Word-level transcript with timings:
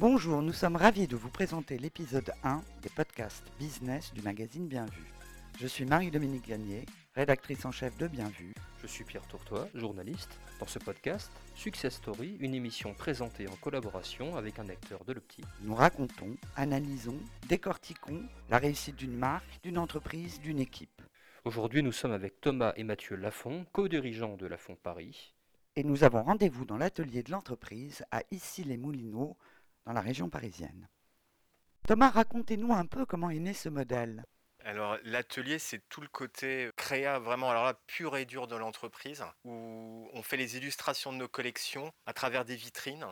Bonjour, 0.00 0.42
nous 0.42 0.52
sommes 0.52 0.76
ravis 0.76 1.08
de 1.08 1.16
vous 1.16 1.28
présenter 1.28 1.76
l'épisode 1.76 2.30
1 2.44 2.62
des 2.82 2.88
podcasts 2.88 3.42
business 3.58 4.14
du 4.14 4.22
magazine 4.22 4.68
Bienvu. 4.68 5.02
Je 5.58 5.66
suis 5.66 5.84
Marie-Dominique 5.84 6.46
Gagné, 6.46 6.86
rédactrice 7.16 7.64
en 7.64 7.72
chef 7.72 7.98
de 7.98 8.06
Bienvu. 8.06 8.54
Je 8.80 8.86
suis 8.86 9.02
Pierre 9.02 9.26
Tourtois, 9.26 9.66
journaliste. 9.74 10.38
Dans 10.60 10.68
ce 10.68 10.78
podcast, 10.78 11.32
Success 11.56 11.96
Story, 11.96 12.36
une 12.38 12.54
émission 12.54 12.94
présentée 12.94 13.48
en 13.48 13.56
collaboration 13.56 14.36
avec 14.36 14.60
un 14.60 14.68
acteur 14.68 15.04
de 15.04 15.14
l'optique. 15.14 15.46
Nous 15.62 15.74
racontons, 15.74 16.36
analysons, 16.54 17.18
décortiquons 17.48 18.22
la 18.50 18.58
réussite 18.58 18.94
d'une 18.94 19.16
marque, 19.16 19.58
d'une 19.64 19.78
entreprise, 19.78 20.40
d'une 20.40 20.60
équipe. 20.60 21.02
Aujourd'hui, 21.44 21.82
nous 21.82 21.90
sommes 21.90 22.12
avec 22.12 22.40
Thomas 22.40 22.72
et 22.76 22.84
Mathieu 22.84 23.16
Lafont, 23.16 23.66
co-dirigeants 23.72 24.36
de 24.36 24.46
Lafont 24.46 24.76
Paris. 24.80 25.34
Et 25.74 25.84
nous 25.84 26.02
avons 26.02 26.22
rendez-vous 26.22 26.64
dans 26.64 26.76
l'atelier 26.76 27.22
de 27.22 27.30
l'entreprise 27.30 28.04
à 28.10 28.22
Issy-les-Moulineaux, 28.32 29.36
dans 29.88 29.94
la 29.94 30.00
région 30.02 30.28
parisienne. 30.28 30.86
Thomas, 31.86 32.10
racontez-nous 32.10 32.74
un 32.74 32.84
peu 32.84 33.06
comment 33.06 33.30
est 33.30 33.38
né 33.38 33.54
ce 33.54 33.70
modèle. 33.70 34.22
Alors 34.62 34.98
l'atelier, 35.02 35.58
c'est 35.58 35.88
tout 35.88 36.02
le 36.02 36.08
côté 36.08 36.68
créa 36.76 37.18
vraiment 37.18 37.50
alors 37.50 37.72
pur 37.86 38.18
et 38.18 38.26
dur 38.26 38.48
de 38.48 38.54
l'entreprise 38.54 39.24
où 39.44 40.10
on 40.12 40.22
fait 40.22 40.36
les 40.36 40.58
illustrations 40.58 41.10
de 41.10 41.16
nos 41.16 41.28
collections 41.28 41.90
à 42.04 42.12
travers 42.12 42.44
des 42.44 42.54
vitrines. 42.54 43.06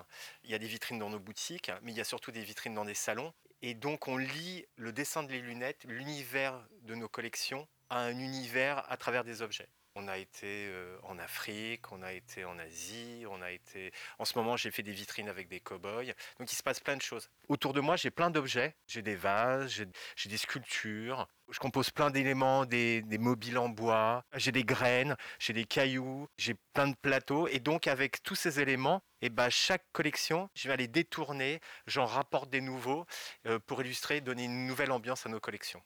Il 0.44 0.50
y 0.50 0.54
a 0.54 0.58
des 0.58 0.66
vitrines 0.66 0.98
dans 0.98 1.08
nos 1.08 1.18
boutiques, 1.18 1.70
mais 1.80 1.92
il 1.92 1.96
y 1.96 2.00
a 2.02 2.04
surtout 2.04 2.30
des 2.30 2.42
vitrines 2.42 2.74
dans 2.74 2.84
des 2.84 2.92
salons. 2.92 3.32
Et 3.62 3.72
donc 3.72 4.06
on 4.06 4.18
lit 4.18 4.66
le 4.76 4.92
dessin 4.92 5.22
de 5.22 5.32
les 5.32 5.40
lunettes, 5.40 5.84
l'univers 5.84 6.68
de 6.82 6.94
nos 6.94 7.08
collections 7.08 7.66
à 7.88 8.00
un 8.00 8.18
univers 8.18 8.84
à 8.92 8.98
travers 8.98 9.24
des 9.24 9.40
objets. 9.40 9.70
On 9.98 10.08
a 10.08 10.18
été 10.18 10.66
euh, 10.68 10.98
en 11.04 11.18
Afrique, 11.18 11.90
on 11.90 12.02
a 12.02 12.12
été 12.12 12.44
en 12.44 12.58
Asie, 12.58 13.24
on 13.30 13.40
a 13.40 13.50
été. 13.50 13.92
En 14.18 14.26
ce 14.26 14.36
moment, 14.36 14.54
j'ai 14.54 14.70
fait 14.70 14.82
des 14.82 14.92
vitrines 14.92 15.30
avec 15.30 15.48
des 15.48 15.58
cow-boys. 15.58 16.12
Donc, 16.38 16.52
il 16.52 16.54
se 16.54 16.62
passe 16.62 16.80
plein 16.80 16.98
de 16.98 17.02
choses. 17.02 17.30
Autour 17.48 17.72
de 17.72 17.80
moi, 17.80 17.96
j'ai 17.96 18.10
plein 18.10 18.28
d'objets. 18.28 18.76
J'ai 18.86 19.00
des 19.00 19.16
vases, 19.16 19.86
j'ai 20.16 20.28
des 20.28 20.36
sculptures. 20.36 21.26
Je 21.48 21.58
compose 21.58 21.88
plein 21.88 22.10
d'éléments, 22.10 22.66
des, 22.66 23.02
mobiles 23.18 23.56
en 23.56 23.70
bois. 23.70 24.22
J'ai 24.34 24.52
des 24.52 24.64
graines, 24.64 25.16
j'ai 25.38 25.54
des 25.54 25.64
cailloux, 25.64 26.28
j'ai 26.36 26.56
plein 26.74 26.88
de 26.88 26.96
plateaux. 27.00 27.48
Et 27.48 27.58
donc, 27.58 27.86
avec 27.86 28.22
tous 28.22 28.34
ces 28.34 28.60
éléments, 28.60 29.00
eh 29.22 29.30
ben, 29.30 29.48
chaque 29.48 29.86
collection, 29.92 30.50
je 30.54 30.68
vais 30.68 30.76
les 30.76 30.88
détourner. 30.88 31.58
J'en 31.86 32.04
rapporte 32.04 32.50
des 32.50 32.60
nouveaux 32.60 33.06
euh, 33.46 33.58
pour 33.60 33.80
illustrer, 33.80 34.20
donner 34.20 34.44
une 34.44 34.66
nouvelle 34.66 34.92
ambiance 34.92 35.24
à 35.24 35.30
nos 35.30 35.40
collections. 35.40 35.82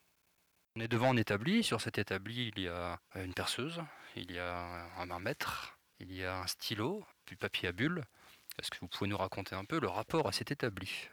On 0.76 0.80
est 0.80 0.88
devant 0.88 1.12
un 1.12 1.16
établi. 1.16 1.62
Sur 1.62 1.80
cet 1.80 1.98
établi, 1.98 2.52
il 2.56 2.64
y 2.64 2.68
a 2.68 2.98
une 3.16 3.34
perceuse, 3.34 3.82
il 4.16 4.32
y 4.32 4.38
a 4.38 4.90
un 4.98 5.06
marmètre, 5.06 5.78
il 5.98 6.12
y 6.12 6.24
a 6.24 6.38
un 6.38 6.46
stylo, 6.46 7.04
du 7.26 7.36
papier 7.36 7.68
à 7.68 7.72
bulles. 7.72 8.04
Est-ce 8.58 8.70
que 8.70 8.78
vous 8.80 8.88
pouvez 8.88 9.08
nous 9.08 9.16
raconter 9.16 9.54
un 9.54 9.64
peu 9.64 9.78
le 9.80 9.88
rapport 9.88 10.26
à 10.26 10.32
cet 10.32 10.50
établi? 10.50 11.08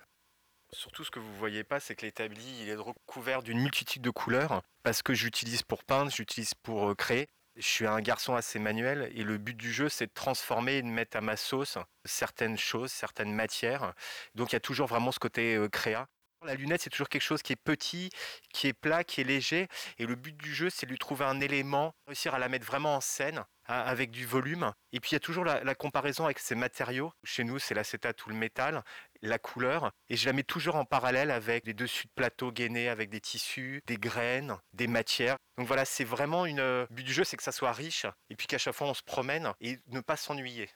Surtout, 0.74 1.04
ce 1.04 1.12
que 1.12 1.20
vous 1.20 1.32
ne 1.32 1.38
voyez 1.38 1.64
pas, 1.64 1.80
c'est 1.80 1.96
que 1.96 2.06
l'établi 2.06 2.62
il 2.62 2.70
est 2.70 2.76
recouvert 2.76 3.42
d'une 3.42 3.60
multitude 3.60 4.02
de 4.02 4.10
couleurs 4.10 4.64
parce 4.84 5.02
que 5.02 5.14
j'utilise 5.14 5.64
pour 5.64 5.84
peindre, 5.84 6.12
j'utilise 6.12 6.54
pour 6.56 6.90
euh, 6.90 6.96
créer. 6.96 7.30
Je 7.56 7.66
suis 7.66 7.88
un 7.88 8.02
garçon 8.02 8.36
assez 8.36 8.60
manuel 8.60 9.10
et 9.16 9.24
le 9.24 9.38
but 9.38 9.56
du 9.56 9.72
jeu, 9.72 9.90
c'est 9.90 10.08
de 10.08 10.14
transformer 10.14 10.78
et 10.78 10.82
de 10.82 10.88
mettre 10.88 11.18
à 11.18 11.22
ma 11.22 11.38
sauce 11.38 11.78
certaines 12.06 12.58
choses, 12.58 12.92
certaines 12.92 13.34
matières. 13.34 13.94
Donc 14.36 14.52
il 14.52 14.56
y 14.56 14.58
a 14.58 14.60
toujours 14.60 14.88
vraiment 14.88 15.12
ce 15.12 15.20
côté 15.20 15.56
euh, 15.56 15.70
créa. 15.70 16.08
La 16.46 16.54
lunette, 16.54 16.82
c'est 16.82 16.90
toujours 16.90 17.10
quelque 17.10 17.24
chose 17.24 17.42
qui 17.42 17.54
est 17.54 17.58
petit, 17.58 18.12
qui 18.54 18.68
est 18.68 18.74
plat, 18.74 19.04
qui 19.04 19.22
est 19.22 19.24
léger. 19.24 19.68
Et 19.98 20.06
le 20.06 20.16
but 20.16 20.38
du 20.38 20.54
jeu, 20.54 20.70
c'est 20.70 20.86
de 20.86 20.92
lui 20.92 21.00
trouver 21.00 21.26
un 21.26 21.42
élément, 21.42 21.96
réussir 22.06 22.36
à 22.36 22.40
la 22.40 22.48
mettre 22.48 22.66
vraiment 22.66 22.96
en 22.96 23.02
scène, 23.02 23.40
hein, 23.40 23.80
avec 23.80 24.12
du 24.12 24.26
volume. 24.26 24.72
Et 24.92 25.00
puis, 25.00 25.12
il 25.12 25.14
y 25.14 25.18
a 25.18 25.20
toujours 25.20 25.44
la, 25.44 25.76
comparaison 25.76 26.26
avec 26.26 26.38
ces 26.38 26.54
matériaux. 26.54 27.12
Chez 27.24 27.44
nous, 27.44 27.58
c'est 27.58 27.74
l'acétate 27.74 28.24
ou 28.26 28.30
le 28.30 28.36
métal, 28.36 28.84
la 29.24 29.40
couleur. 29.40 29.92
Et 30.10 30.16
je 30.16 30.28
la 30.28 30.34
mets 30.34 30.44
toujours 30.44 30.76
en 30.76 30.86
parallèle 30.86 31.32
avec 31.32 31.66
des 31.66 31.74
dessus 31.74 32.06
de 32.06 32.12
plateau 32.14 32.52
gainés, 32.52 32.88
avec 32.88 33.10
des 33.10 33.20
tissus, 33.20 33.82
des 33.88 33.98
graines, 33.98 34.58
des 34.74 34.88
matières. 34.88 35.38
Donc 35.58 35.66
voilà, 35.68 35.86
c'est 35.86 36.06
vraiment 36.06 36.46
une. 36.46 36.58
Le 36.58 36.88
but 36.92 37.04
du 37.04 37.14
jeu, 37.14 37.24
c'est 37.24 37.38
que 37.38 37.44
ça 37.44 37.52
soit 37.52 37.72
riche. 37.72 38.06
Et 38.30 38.36
puis 38.36 38.46
qu'à 38.46 38.60
chaque 38.60 38.76
fois, 38.76 38.88
on 38.88 38.94
se 38.94 39.04
promène 39.04 39.52
et 39.60 39.80
ne 39.88 40.02
pas 40.02 40.18
s'ennuyer. 40.18 40.70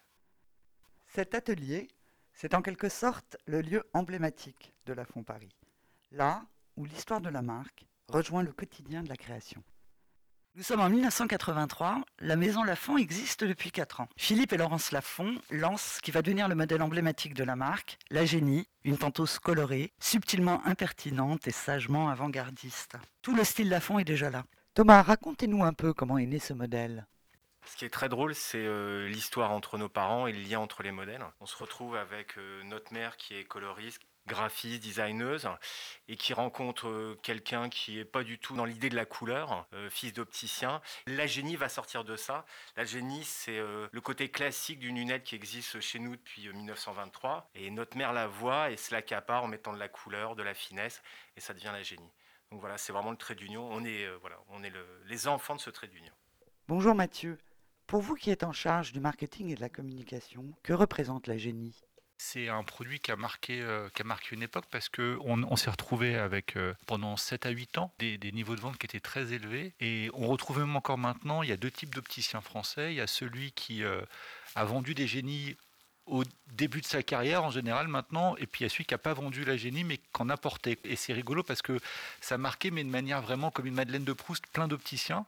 Cet 1.13 1.35
atelier 1.35 1.89
c'est 2.41 2.55
en 2.55 2.63
quelque 2.63 2.89
sorte 2.89 3.37
le 3.45 3.61
lieu 3.61 3.83
emblématique 3.93 4.73
de 4.87 4.93
la 4.93 5.05
Fond 5.05 5.21
Paris, 5.21 5.55
là 6.11 6.41
où 6.75 6.85
l'histoire 6.85 7.21
de 7.21 7.29
la 7.29 7.43
marque 7.43 7.85
rejoint 8.07 8.41
le 8.41 8.51
quotidien 8.51 9.03
de 9.03 9.09
la 9.09 9.15
création. 9.15 9.61
Nous 10.55 10.63
sommes 10.63 10.79
en 10.79 10.89
1983, 10.89 12.01
la 12.17 12.35
maison 12.35 12.63
Lafont 12.63 12.97
existe 12.97 13.43
depuis 13.43 13.69
4 13.69 14.01
ans. 14.01 14.09
Philippe 14.17 14.53
et 14.53 14.57
Laurence 14.57 14.91
Lafont 14.91 15.35
lancent 15.51 15.97
ce 15.97 16.01
qui 16.01 16.09
va 16.09 16.23
devenir 16.23 16.47
le 16.47 16.55
modèle 16.55 16.81
emblématique 16.81 17.35
de 17.35 17.43
la 17.43 17.55
marque, 17.55 17.99
la 18.09 18.25
génie, 18.25 18.67
une 18.85 18.97
pantouse 18.97 19.37
colorée, 19.37 19.93
subtilement 19.99 20.65
impertinente 20.65 21.47
et 21.47 21.51
sagement 21.51 22.09
avant-gardiste. 22.09 22.97
Tout 23.21 23.35
le 23.35 23.43
style 23.43 23.69
Lafont 23.69 23.99
est 23.99 24.03
déjà 24.03 24.31
là. 24.31 24.45
Thomas, 24.73 25.03
racontez-nous 25.03 25.63
un 25.63 25.73
peu 25.73 25.93
comment 25.93 26.17
est 26.17 26.25
né 26.25 26.39
ce 26.39 26.53
modèle. 26.53 27.05
Ce 27.65 27.77
qui 27.77 27.85
est 27.85 27.89
très 27.89 28.09
drôle, 28.09 28.33
c'est 28.33 28.65
euh, 28.65 29.07
l'histoire 29.07 29.51
entre 29.51 29.77
nos 29.77 29.89
parents 29.89 30.27
et 30.27 30.31
le 30.31 30.41
lien 30.41 30.59
entre 30.59 30.83
les 30.83 30.91
modèles. 30.91 31.23
On 31.39 31.45
se 31.45 31.55
retrouve 31.55 31.95
avec 31.95 32.37
euh, 32.37 32.63
notre 32.63 32.91
mère 32.91 33.17
qui 33.17 33.35
est 33.35 33.43
coloriste, 33.43 34.01
graphiste, 34.25 34.81
designeuse, 34.81 35.47
et 36.07 36.15
qui 36.15 36.33
rencontre 36.33 36.87
euh, 36.87 37.19
quelqu'un 37.21 37.69
qui 37.69 37.97
n'est 37.97 38.05
pas 38.05 38.23
du 38.23 38.39
tout 38.39 38.55
dans 38.55 38.65
l'idée 38.65 38.89
de 38.89 38.95
la 38.95 39.05
couleur, 39.05 39.67
fils 39.89 40.13
d'opticien. 40.13 40.81
La 41.05 41.27
génie 41.27 41.55
va 41.55 41.69
sortir 41.69 42.03
de 42.03 42.15
ça. 42.15 42.45
La 42.77 42.83
génie, 42.83 43.23
c'est 43.23 43.59
le 43.59 44.01
côté 44.01 44.29
classique 44.29 44.79
d'une 44.79 44.95
lunette 44.95 45.23
qui 45.23 45.35
existe 45.35 45.79
chez 45.81 45.99
nous 45.99 46.15
depuis 46.15 46.49
1923. 46.49 47.49
Et 47.55 47.69
notre 47.69 47.97
mère 47.97 48.13
la 48.13 48.27
voit 48.27 48.71
et 48.71 48.77
se 48.77 48.93
l'accapare 48.93 49.43
en 49.43 49.47
mettant 49.47 49.73
de 49.73 49.79
la 49.79 49.87
couleur, 49.87 50.35
de 50.35 50.43
la 50.43 50.53
finesse, 50.53 51.01
et 51.35 51.41
ça 51.41 51.53
devient 51.53 51.71
la 51.71 51.83
génie. 51.83 52.11
Donc 52.51 52.59
voilà, 52.59 52.77
c'est 52.77 52.91
vraiment 52.91 53.11
le 53.11 53.17
trait 53.17 53.35
d'union. 53.35 53.67
On 53.71 53.83
est, 53.83 54.07
voilà, 54.19 54.37
on 54.49 54.63
est 54.63 54.73
les 55.05 55.27
enfants 55.27 55.55
de 55.55 55.61
ce 55.61 55.69
trait 55.69 55.87
d'union. 55.87 56.13
Bonjour 56.67 56.95
Mathieu. 56.95 57.37
Pour 57.91 57.99
vous 57.99 58.15
qui 58.15 58.29
êtes 58.29 58.45
en 58.45 58.53
charge 58.53 58.93
du 58.93 59.01
marketing 59.01 59.49
et 59.49 59.55
de 59.55 59.59
la 59.59 59.67
communication, 59.67 60.45
que 60.63 60.71
représente 60.71 61.27
la 61.27 61.37
génie? 61.37 61.75
C'est 62.17 62.47
un 62.47 62.63
produit 62.63 63.01
qui 63.01 63.11
a 63.11 63.17
marqué, 63.17 63.59
euh, 63.61 63.89
qui 63.93 64.01
a 64.01 64.05
marqué 64.05 64.33
une 64.33 64.43
époque 64.43 64.63
parce 64.71 64.87
qu'on 64.87 65.43
on, 65.43 65.55
s'est 65.57 65.69
retrouvé 65.69 66.15
avec 66.15 66.55
euh, 66.55 66.73
pendant 66.85 67.17
7 67.17 67.47
à 67.47 67.49
8 67.49 67.79
ans 67.79 67.93
des, 67.99 68.17
niveaux 68.31 68.55
de 68.55 68.61
vente 68.61 68.77
qui 68.77 68.85
étaient 68.85 69.01
très 69.01 69.33
élevés 69.33 69.73
et 69.81 70.09
on 70.13 70.27
retrouve 70.27 70.59
même 70.59 70.73
encore 70.77 70.97
maintenant, 70.97 71.43
il 71.43 71.49
y 71.49 71.51
a 71.51 71.57
deux 71.57 71.69
types 71.69 71.93
d'opticiens 71.93 72.39
français. 72.39 72.93
Il 72.93 72.95
y 72.95 73.01
a 73.01 73.07
celui 73.07 73.51
qui 73.51 73.83
euh, 73.83 74.01
a 74.55 74.63
vendu 74.63 74.93
des 74.93 75.05
génies 75.05 75.57
au 76.05 76.23
début 76.53 76.79
de 76.79 76.85
sa 76.85 77.03
carrière 77.03 77.43
en 77.43 77.51
général 77.51 77.89
maintenant, 77.89 78.37
et 78.37 78.47
puis 78.47 78.61
il 78.61 78.63
y 78.63 78.67
a 78.67 78.69
celui 78.69 78.85
qui 78.85 78.93
n'a 78.93 78.99
pas 78.99 79.13
vendu 79.13 79.43
la 79.43 79.57
génie 79.57 79.83
mais 79.83 79.99
qu'en 80.13 80.29
a 80.29 80.37
porté. 80.37 80.79
Et 80.85 80.95
c'est 80.95 81.11
rigolo 81.11 81.43
parce 81.43 81.61
que 81.61 81.77
ça 82.21 82.37
marquait, 82.37 82.71
mais 82.71 82.85
de 82.85 82.89
manière 82.89 83.21
vraiment 83.21 83.51
comme 83.51 83.65
une 83.65 83.73
Madeleine 83.73 84.05
de 84.05 84.13
Proust, 84.13 84.47
plein 84.47 84.69
d'opticiens 84.69 85.25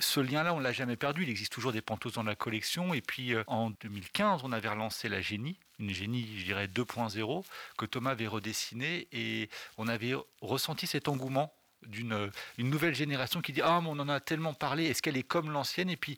ce 0.00 0.20
lien-là, 0.20 0.54
on 0.54 0.58
ne 0.58 0.62
l'a 0.62 0.72
jamais 0.72 0.96
perdu. 0.96 1.22
Il 1.22 1.30
existe 1.30 1.52
toujours 1.52 1.72
des 1.72 1.82
pantoses 1.82 2.14
dans 2.14 2.22
la 2.22 2.34
collection. 2.34 2.94
Et 2.94 3.00
puis, 3.00 3.34
euh, 3.34 3.44
en 3.46 3.70
2015, 3.70 4.42
on 4.44 4.52
avait 4.52 4.68
relancé 4.68 5.08
la 5.08 5.20
Génie, 5.20 5.58
une 5.78 5.90
Génie, 5.90 6.28
je 6.38 6.44
dirais, 6.44 6.66
2.0, 6.66 7.44
que 7.78 7.86
Thomas 7.86 8.10
avait 8.10 8.26
redessiné. 8.26 9.08
Et 9.12 9.48
on 9.78 9.88
avait 9.88 10.14
ressenti 10.40 10.86
cet 10.86 11.08
engouement 11.08 11.52
d'une 11.86 12.30
une 12.56 12.70
nouvelle 12.70 12.94
génération 12.94 13.42
qui 13.42 13.52
dit 13.52 13.60
Ah, 13.62 13.80
mais 13.82 13.88
on 13.90 13.98
en 13.98 14.08
a 14.08 14.18
tellement 14.20 14.54
parlé, 14.54 14.86
est-ce 14.86 15.02
qu'elle 15.02 15.18
est 15.18 15.22
comme 15.22 15.50
l'ancienne? 15.50 15.90
Et 15.90 15.96
puis, 15.96 16.16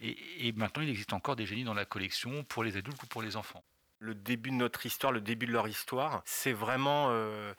et 0.00 0.52
maintenant, 0.52 0.82
il 0.82 0.90
existe 0.90 1.14
encore 1.14 1.36
des 1.36 1.46
génies 1.46 1.64
dans 1.64 1.74
la 1.74 1.86
collection 1.86 2.44
pour 2.44 2.64
les 2.64 2.76
adultes 2.76 3.02
ou 3.02 3.06
pour 3.06 3.22
les 3.22 3.36
enfants 3.36 3.64
le 3.98 4.14
début 4.14 4.50
de 4.50 4.56
notre 4.56 4.84
histoire, 4.86 5.12
le 5.12 5.20
début 5.20 5.46
de 5.46 5.52
leur 5.52 5.68
histoire. 5.68 6.22
C'est 6.24 6.52
vraiment, 6.52 7.08
euh, 7.10 7.54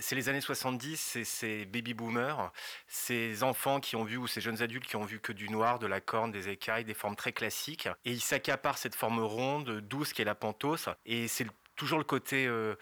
c'est 0.00 0.14
les 0.14 0.28
années 0.28 0.40
70, 0.40 0.98
c'est 0.98 1.24
ces 1.24 1.66
baby 1.66 1.94
boomers, 1.94 2.52
ces 2.88 3.42
enfants 3.42 3.80
qui 3.80 3.96
ont 3.96 4.04
vu, 4.04 4.16
ou 4.16 4.26
ces 4.26 4.40
jeunes 4.40 4.62
adultes 4.62 4.86
qui 4.86 4.96
ont 4.96 5.04
vu 5.04 5.20
que 5.20 5.32
du 5.32 5.50
noir, 5.50 5.78
de 5.78 5.86
la 5.86 6.00
corne, 6.00 6.30
des 6.30 6.48
écailles, 6.48 6.84
des 6.84 6.94
formes 6.94 7.16
très 7.16 7.32
classiques. 7.32 7.88
Et 8.04 8.12
ils 8.12 8.20
s'accaparent 8.20 8.78
cette 8.78 8.94
forme 8.94 9.20
ronde, 9.20 9.80
douce 9.80 10.12
qui 10.12 10.22
est 10.22 10.24
la 10.24 10.34
pantos. 10.34 10.88
Et 11.04 11.28
c'est 11.28 11.46
toujours 11.76 11.98
le 11.98 12.04
côté 12.04 12.46
euh, 12.46 12.74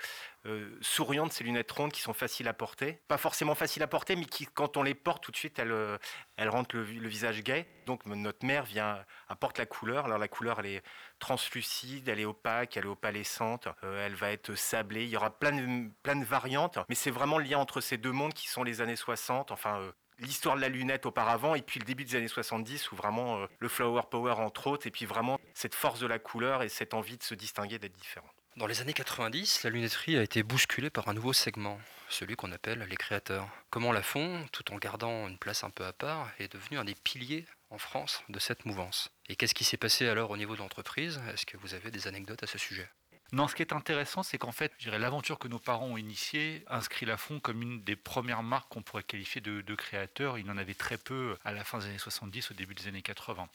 euh, 0.47 0.71
souriant 0.81 1.27
de 1.27 1.33
ces 1.33 1.45
lunettes 1.45 1.71
rondes 1.71 1.93
qui 1.93 2.01
sont 2.01 2.15
faciles 2.15 2.49
à 2.49 2.55
porter. 2.55 3.01
Pas 3.09 3.19
forcément 3.19 3.55
faciles 3.55 3.83
à 3.83 3.87
porter, 3.87 4.17
mais 4.17 4.25
qui, 4.25 4.47
quand 4.47 4.77
on 4.77 4.83
les 4.83 4.95
porte, 4.95 5.23
tout 5.23 5.33
de 5.33 5.37
suite, 5.37 5.59
elles, 5.59 5.73
euh, 5.73 5.99
elles 6.37 6.49
rendent 6.49 6.73
le, 6.73 6.83
visage 6.83 7.43
gay. 7.43 7.67
Donc 7.87 8.07
notre 8.07 8.47
mère 8.47 8.65
vient, 8.65 9.05
apporte 9.29 9.59
la 9.59 9.67
couleur. 9.67 10.07
Alors 10.07 10.19
la 10.19 10.29
couleur, 10.29 10.61
elle 10.61 10.67
est 10.67 10.83
translucide, 11.19 12.09
elle 12.09 12.21
est 12.21 12.25
opaque, 12.25 12.77
elle 12.77 12.85
est 12.85 12.89
opalescente, 12.89 13.69
elle 13.83 14.15
va 14.15 14.31
être 14.31 14.55
sablée. 14.55 15.05
Il 15.05 15.11
y 15.11 15.17
aura 15.17 15.31
plein 15.31 15.53
de 15.53 16.25
variantes, 16.25 16.79
mais 16.89 16.95
c'est 16.95 17.11
vraiment 17.11 17.39
le 17.39 17.45
lien 17.45 17.59
entre 17.59 17.81
ces 17.81 17.97
deux 17.97 18.13
mondes 18.13 18.35
qui 18.35 18.49
sont 18.49 18.63
les 18.63 18.81
années 18.81 18.97
60, 18.97 19.51
enfin 19.51 19.93
l'histoire 20.19 20.57
de 20.57 20.61
la 20.61 20.69
lunette 20.69 21.07
auparavant 21.07 21.55
et 21.55 21.63
puis 21.63 21.81
le 21.81 21.85
début 21.85 22.05
des 22.05 22.15
années 22.15 22.29
70 22.29 22.93
où 22.93 22.97
vraiment 22.97 23.47
le 23.59 23.69
flower 23.69 24.03
power 24.11 24.35
entre 24.35 24.69
autres 24.69 24.87
et 24.87 24.91
puis 24.91 25.07
vraiment 25.07 25.41
cette 25.55 25.75
force 25.75 25.99
de 25.99 26.07
la 26.07 26.19
couleur 26.19 26.63
et 26.63 26.69
cette 26.69 26.95
envie 26.95 27.19
de 27.19 27.23
se 27.23 27.35
distinguer 27.35 27.79
d'être 27.79 27.97
différent. 27.97 28.31
Dans 28.57 28.69
les 28.69 28.81
années 28.81 28.93
90, 28.93 29.65
la 29.65 29.71
lunetterie 29.71 30.17
a 30.17 30.23
été 30.23 30.45
bousculée 30.45 30.89
par 30.89 31.09
un 31.09 31.15
nouveau 31.15 31.33
segment, 31.33 31.81
celui 32.09 32.37
qu'on 32.37 32.53
appelle 32.53 32.87
les 32.89 32.97
créateurs. 32.97 33.49
Comment 33.69 33.91
la 33.91 34.05
font, 34.05 34.47
tout 34.53 34.73
en 34.73 34.77
gardant 34.77 35.27
une 35.27 35.39
place 35.39 35.65
un 35.65 35.71
peu 35.71 35.85
à 35.85 35.93
part, 35.93 36.31
est 36.39 36.53
devenu 36.53 36.79
un 36.79 36.85
des 36.85 36.95
piliers 36.95 37.47
en 37.71 37.79
France 37.79 38.23
de 38.29 38.39
cette 38.39 38.65
mouvance? 38.65 39.11
Et 39.29 39.35
qu'est-ce 39.35 39.55
qui 39.55 39.65
s'est 39.65 39.77
passé 39.77 40.07
alors 40.07 40.31
au 40.31 40.37
niveau 40.37 40.55
de 40.55 40.61
l'entreprise? 40.61 41.21
Est-ce 41.33 41.47
que 41.47 41.57
vous 41.57 41.75
avez 41.75 41.91
des 41.91 42.07
anecdotes 42.07 42.45
à 42.45 42.47
ce 42.47 42.59
sujet? 42.59 42.89
Non, 43.33 43.49
ce 43.49 43.57
qui 43.57 43.63
est 43.63 43.73
intéressant, 43.73 44.23
c'est 44.23 44.39
qu'en 44.39 44.53
fait, 44.53 44.71
l'aventure 44.85 45.41
que 45.41 45.49
nos 45.49 45.59
parents 45.59 45.87
ont 45.87 45.97
initiée 45.97 46.63
inscrit 46.69 47.07
Lafon 47.07 47.41
comme 47.41 47.61
une 47.61 47.83
des 47.83 47.97
premières 47.97 48.45
marques 48.45 48.69
qu'on 48.69 48.83
pourrait 48.83 49.03
qualifier 49.03 49.41
de, 49.41 49.63
de 49.63 49.75
créateurs. 49.75 50.39
Il 50.39 50.49
en 50.49 50.57
avait 50.57 50.75
très 50.75 50.99
peu 50.99 51.37
à 51.45 51.51
la 51.51 51.65
fin 51.65 51.79
des 51.79 51.87
années 51.87 51.99
70, 51.99 52.53
au 52.53 52.55
début 52.55 52.77
des 52.77 52.87
années 52.87 53.03
80 53.03 53.49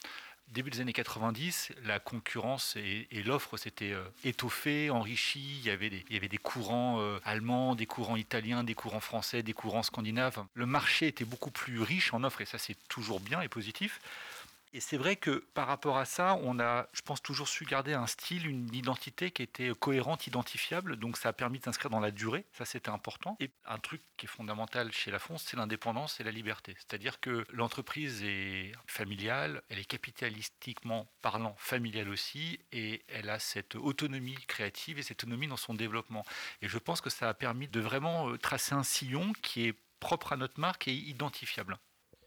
début 0.51 0.69
des 0.69 0.81
années 0.81 0.93
90, 0.93 1.73
la 1.83 1.99
concurrence 1.99 2.75
et, 2.75 3.07
l'offre 3.23 3.57
s'étaient 3.57 3.93
euh, 3.93 4.03
étoffées, 4.23 4.89
enrichies. 4.89 5.59
Il 5.59 5.65
y 5.65 5.69
avait 5.69 5.89
des, 5.89 6.37
courants 6.37 6.99
euh, 6.99 7.19
allemands, 7.23 7.75
des 7.75 7.85
courants 7.85 8.15
italiens, 8.15 8.63
des 8.63 8.75
courants 8.75 8.99
français, 8.99 9.43
des 9.43 9.53
courants 9.53 9.83
scandinaves. 9.83 10.43
Le 10.53 10.65
marché 10.65 11.07
était 11.07 11.25
beaucoup 11.25 11.51
plus 11.51 11.81
riche 11.81 12.13
en 12.13 12.23
offres 12.23 12.41
et 12.41 12.45
ça 12.45 12.57
c'est 12.57 12.77
toujours 12.87 13.19
bien 13.19 13.41
et 13.41 13.47
positif. 13.47 13.99
Et 14.71 14.79
c'est 14.81 14.97
vrai 14.97 15.15
que 15.15 15.47
par 15.55 15.67
rapport 15.67 15.97
à 15.97 16.05
ça, 16.05 16.37
on 16.43 16.59
a, 16.59 16.87
je 16.93 17.01
pense, 17.01 17.21
toujours 17.23 17.47
su 17.47 17.65
garder 17.65 17.93
un 17.93 18.05
style, 18.05 18.45
une 18.45 18.73
identité 18.73 19.31
qui 19.31 19.41
était 19.41 19.71
cohérente, 19.73 20.27
identifiable. 20.27 20.97
Donc 20.97 21.17
ça 21.17 21.29
a 21.29 21.33
permis 21.33 21.59
de 21.59 21.63
s'inscrire 21.63 21.89
dans 21.89 21.99
la 21.99 22.11
durée. 22.11 22.45
Ça, 22.53 22.65
c'était 22.65 22.89
important. 22.89 23.35
Et 23.39 23.49
un 23.65 23.79
truc 23.79 24.01
qui 24.15 24.27
est 24.27 24.29
fondamental 24.29 24.91
chez 24.91 25.09
La 25.09 25.17
France, 25.17 25.45
c'est 25.47 25.57
l'indépendance 25.57 26.19
et 26.19 26.23
la 26.23 26.31
liberté. 26.31 26.75
C'est-à-dire 26.77 27.19
que 27.19 27.45
l'entreprise 27.51 28.23
est 28.23 28.73
familiale, 28.85 29.63
elle 29.69 29.79
est 29.79 29.85
capitalistiquement 29.85 31.11
parlant 31.21 31.55
familiale 31.57 32.09
aussi, 32.09 32.59
et 32.71 33.03
elle 33.07 33.29
a 33.29 33.39
cette 33.39 33.75
autonomie 33.75 34.37
créative 34.47 34.99
et 34.99 35.03
cette 35.03 35.23
autonomie 35.23 35.47
dans 35.47 35.57
son 35.57 35.73
développement. 35.73 36.25
Et 36.61 36.67
je 36.67 36.77
pense 36.77 37.01
que 37.01 37.09
ça 37.09 37.27
a 37.27 37.33
permis 37.33 37.67
de 37.67 37.79
vraiment 37.79 38.29
euh, 38.29 38.37
tracer 38.37 38.75
un 38.75 38.83
sillon 38.83 39.33
qui 39.41 39.67
est 39.67 39.73
propre 39.99 40.33
à 40.33 40.37
notre 40.37 40.59
marque 40.59 40.87
et 40.87 40.93
identifiable 40.93 41.77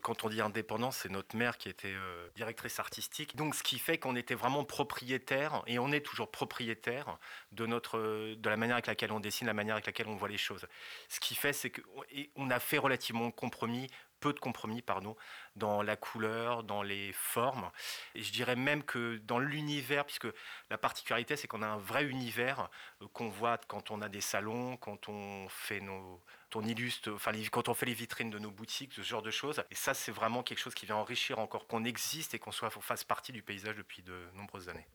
quand 0.03 0.25
on 0.25 0.29
dit 0.29 0.41
indépendance, 0.41 0.99
c'est 0.99 1.11
notre 1.11 1.37
mère 1.37 1.57
qui 1.57 1.69
était 1.69 1.95
euh, 1.95 2.29
directrice 2.35 2.79
artistique. 2.79 3.37
Donc, 3.37 3.55
ce 3.55 3.63
qui 3.63 3.79
fait 3.79 3.99
qu'on 3.99 4.17
était 4.17 4.35
vraiment 4.35 4.65
propriétaire, 4.65 5.63
et 5.67 5.79
on 5.79 5.93
est 5.93 6.01
toujours 6.01 6.31
propriétaire 6.31 7.19
de, 7.53 7.67
notre, 7.67 8.35
de 8.35 8.51
la 8.51 8.57
manière 8.57 8.77
avec 8.77 8.89
laquelle 8.89 9.13
on 9.13 9.21
dessine, 9.21 9.47
la 9.47 9.55
manière 9.55 9.77
avec 9.77 9.87
laquelle 9.87 10.09
on 10.09 10.17
voit 10.17 10.29
les 10.29 10.39
choses. 10.39 10.67
Ce 11.09 11.21
qui 11.21 11.35
fait, 11.35 11.53
c'est 11.53 11.71
qu'on 11.71 12.51
a 12.51 12.61
fait 12.61 12.79
relativement 12.79 13.31
compromis 13.31 13.89
peu 14.23 14.33
de 14.33 14.39
compromis 14.39 14.81
pardon, 14.81 15.17
dans 15.57 15.83
la 15.83 15.97
couleur, 15.97 16.63
dans 16.63 16.83
les 16.83 17.13
formes. 17.13 17.71
Et 18.15 18.23
je 18.23 18.33
dirais 18.33 18.57
même 18.57 18.83
que 18.85 19.19
dans 19.25 19.39
l'univers, 19.39 20.07
puisque 20.07 20.29
la 20.71 20.79
particularité, 20.79 21.37
c'est 21.37 21.49
qu'on 21.49 21.63
a 21.63 21.67
un 21.67 21.79
vrai 21.79 22.05
univers 22.05 22.71
euh, 23.03 23.09
qu'on 23.13 23.29
voit 23.29 23.59
quand 23.69 23.91
on 23.91 24.01
a 24.01 24.09
des 24.09 24.21
salons, 24.21 24.77
quand 24.77 25.09
on 25.09 25.49
fait 25.49 25.81
nos, 25.81 26.23
on 26.55 26.63
illustre, 26.63 27.11
enfin, 27.13 27.33
quand 27.51 27.69
on 27.69 27.75
fait 27.75 27.87
les 27.87 27.95
vitrines 27.95 28.31
de 28.31 28.39
nos 28.39 28.51
boutiques, 28.51 28.93
ce 28.95 29.03
genre 29.03 29.23
de 29.23 29.31
choses. 29.31 29.63
Et 29.71 29.75
ça, 29.75 29.95
c'est 29.95 30.13
vraiment 30.13 30.43
quelque 30.43 30.59
chose 30.59 30.75
qui 30.75 30.87
vient 30.87 30.97
enrichir 30.97 31.39
encore 31.39 31.67
qu'on 31.67 31.85
existe 31.85 32.35
et 32.35 32.39
qu'on 32.39 32.53
soit, 32.53 32.71
fasse 32.71 33.05
partie 33.05 33.33
du 33.33 33.43
paysage 33.43 33.77
depuis 33.77 34.03
de 34.03 34.15
nombreuses 34.35 34.69
années. 34.69 34.87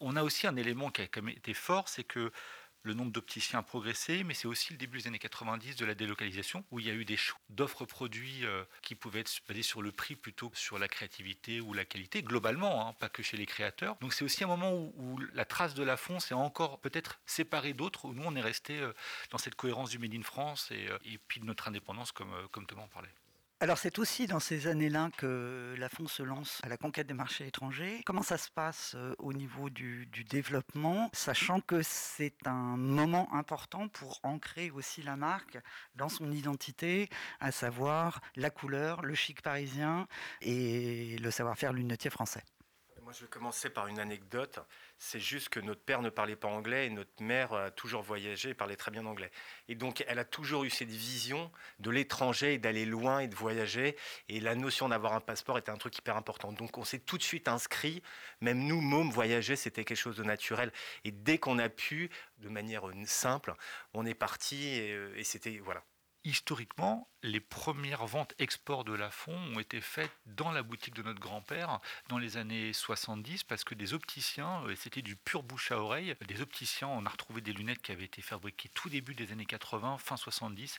On 0.00 0.16
a 0.16 0.22
aussi 0.22 0.46
un 0.46 0.56
élément 0.56 0.90
qui 0.90 1.02
a 1.02 1.06
quand 1.06 1.22
même 1.22 1.36
été 1.36 1.54
fort, 1.54 1.88
c'est 1.88 2.04
que 2.04 2.32
le 2.84 2.94
nombre 2.94 3.10
d'opticiens 3.10 3.60
a 3.60 3.62
progressé, 3.62 4.24
mais 4.24 4.34
c'est 4.34 4.46
aussi 4.46 4.72
le 4.72 4.78
début 4.78 4.98
des 4.98 5.08
années 5.08 5.18
90 5.18 5.74
de 5.76 5.86
la 5.86 5.94
délocalisation, 5.94 6.64
où 6.70 6.80
il 6.80 6.86
y 6.86 6.90
a 6.90 6.92
eu 6.92 7.04
des 7.04 7.16
choix 7.16 7.40
d'offres 7.48 7.86
produits 7.86 8.44
euh, 8.44 8.62
qui 8.82 8.94
pouvaient 8.94 9.20
être 9.20 9.32
basés 9.48 9.62
sur 9.62 9.80
le 9.80 9.90
prix 9.90 10.16
plutôt 10.16 10.50
que 10.50 10.58
sur 10.58 10.78
la 10.78 10.86
créativité 10.86 11.60
ou 11.60 11.72
la 11.72 11.86
qualité, 11.86 12.22
globalement, 12.22 12.86
hein, 12.86 12.92
pas 12.92 13.08
que 13.08 13.22
chez 13.22 13.38
les 13.38 13.46
créateurs. 13.46 13.96
Donc 14.00 14.12
c'est 14.12 14.24
aussi 14.24 14.44
un 14.44 14.48
moment 14.48 14.72
où, 14.74 15.18
la 15.32 15.46
trace 15.46 15.74
de 15.74 15.82
la 15.82 15.96
fond 15.96 16.20
s'est 16.20 16.34
encore 16.34 16.78
peut-être 16.80 17.20
séparée 17.24 17.72
d'autres, 17.72 18.04
où 18.04 18.12
nous 18.12 18.24
on 18.24 18.36
est 18.36 18.42
resté 18.42 18.78
euh, 18.78 18.92
dans 19.30 19.38
cette 19.38 19.54
cohérence 19.54 19.90
du 19.90 19.98
Made 19.98 20.14
in 20.14 20.22
France 20.22 20.70
et, 20.70 20.88
euh, 20.88 20.98
puis 21.26 21.40
de 21.40 21.46
notre 21.46 21.68
indépendance, 21.68 22.12
comme, 22.12 22.32
comme 22.50 22.66
Thomas 22.66 22.82
en 22.82 22.88
parlait. 22.88 23.10
Alors 23.60 23.78
c'est 23.78 23.98
aussi 23.98 24.26
dans 24.26 24.40
ces 24.40 24.66
années-là 24.66 25.10
que 25.16 25.74
la 25.78 25.88
FON 25.88 26.06
se 26.08 26.22
lance 26.22 26.60
à 26.64 26.68
la 26.68 26.76
conquête 26.76 27.06
des 27.06 27.14
marchés 27.14 27.46
étrangers. 27.46 28.02
Comment 28.04 28.22
ça 28.22 28.36
se 28.36 28.50
passe 28.50 28.94
euh, 28.96 29.14
au 29.18 29.32
niveau 29.32 29.70
du, 29.70 30.06
développement, 30.28 31.08
sachant 31.12 31.60
que 31.60 31.80
c'est 31.82 32.34
un 32.46 32.76
moment 32.76 33.32
important 33.32 33.88
pour 33.88 34.18
ancrer 34.22 34.70
aussi 34.70 35.02
la 35.02 35.16
marque 35.16 35.58
dans 35.94 36.08
son 36.08 36.32
identité, 36.32 37.08
à 37.40 37.52
savoir 37.52 38.20
la 38.36 38.50
couleur, 38.50 39.02
le 39.02 39.14
chic 39.14 39.40
parisien 39.40 40.08
et 40.42 41.16
le 41.18 41.30
savoir-faire 41.30 41.72
lunetier 41.72 42.10
français? 42.10 42.42
Je 43.14 43.22
vais 43.22 43.28
commencer 43.28 43.70
par 43.70 43.86
une 43.86 44.00
anecdote. 44.00 44.58
C'est 44.98 45.20
juste 45.20 45.48
que 45.48 45.60
notre 45.60 45.80
père 45.80 46.02
ne 46.02 46.10
parlait 46.10 46.36
pas 46.36 46.48
anglais 46.48 46.86
et 46.86 46.90
notre 46.90 47.22
mère 47.22 47.52
a 47.52 47.70
toujours 47.70 48.02
voyagé 48.02 48.50
et 48.50 48.54
parlait 48.54 48.76
très 48.76 48.90
bien 48.90 49.06
anglais. 49.06 49.30
Et 49.68 49.74
donc, 49.74 50.04
elle 50.08 50.18
a 50.18 50.24
toujours 50.24 50.64
eu 50.64 50.70
cette 50.70 50.90
vision 50.90 51.50
de 51.78 51.90
l'étranger 51.90 52.54
et 52.54 52.58
d'aller 52.58 52.84
loin 52.84 53.20
et 53.20 53.28
de 53.28 53.34
voyager. 53.34 53.96
Et 54.28 54.40
la 54.40 54.54
notion 54.54 54.88
d'avoir 54.88 55.12
un 55.14 55.20
passeport 55.20 55.58
était 55.58 55.70
un 55.70 55.76
truc 55.76 55.96
hyper 55.96 56.16
important. 56.16 56.52
Donc, 56.52 56.76
on 56.78 56.84
s'est 56.84 56.98
tout 56.98 57.18
de 57.18 57.22
suite 57.22 57.48
inscrit. 57.48 58.02
Même 58.40 58.58
nous, 58.58 58.80
mômes, 58.80 59.10
voyager, 59.10 59.56
c'était 59.56 59.84
quelque 59.84 59.96
chose 59.96 60.16
de 60.16 60.24
naturel. 60.24 60.72
Et 61.04 61.12
dès 61.12 61.38
qu'on 61.38 61.58
a 61.58 61.68
pu, 61.68 62.10
de 62.38 62.48
manière 62.48 62.84
simple, 63.06 63.54
on 63.92 64.04
est 64.06 64.14
parti 64.14 64.66
et, 64.66 64.92
euh, 64.92 65.14
et 65.16 65.24
c'était 65.24 65.58
voilà 65.58 65.84
historiquement, 66.24 67.08
les 67.22 67.40
premières 67.40 68.06
ventes 68.06 68.34
export 68.38 68.84
de 68.84 68.92
Lafon 68.92 69.36
ont 69.54 69.60
été 69.60 69.80
faites 69.80 70.10
dans 70.26 70.50
la 70.50 70.62
boutique 70.62 70.94
de 70.94 71.02
notre 71.02 71.20
grand-père 71.20 71.80
dans 72.08 72.18
les 72.18 72.36
années 72.36 72.72
70 72.72 73.44
parce 73.44 73.64
que 73.64 73.74
des 73.74 73.94
opticiens, 73.94 74.62
euh, 74.66 74.74
c'était 74.74 75.02
du 75.02 75.16
pur 75.16 75.42
bouche 75.42 75.70
à 75.70 75.78
oreille, 75.78 76.14
des 76.26 76.40
opticiens, 76.40 76.88
on 76.88 77.04
a 77.06 77.08
retrouvé 77.10 77.40
des 77.40 77.52
lunettes 77.52 77.82
qui 77.82 77.92
avaient 77.92 78.04
été 78.04 78.22
fabriquées 78.22 78.70
tout 78.74 78.88
début 78.88 79.14
des 79.14 79.32
années 79.32 79.46
80, 79.46 79.98
fin 79.98 80.16
70, 80.16 80.78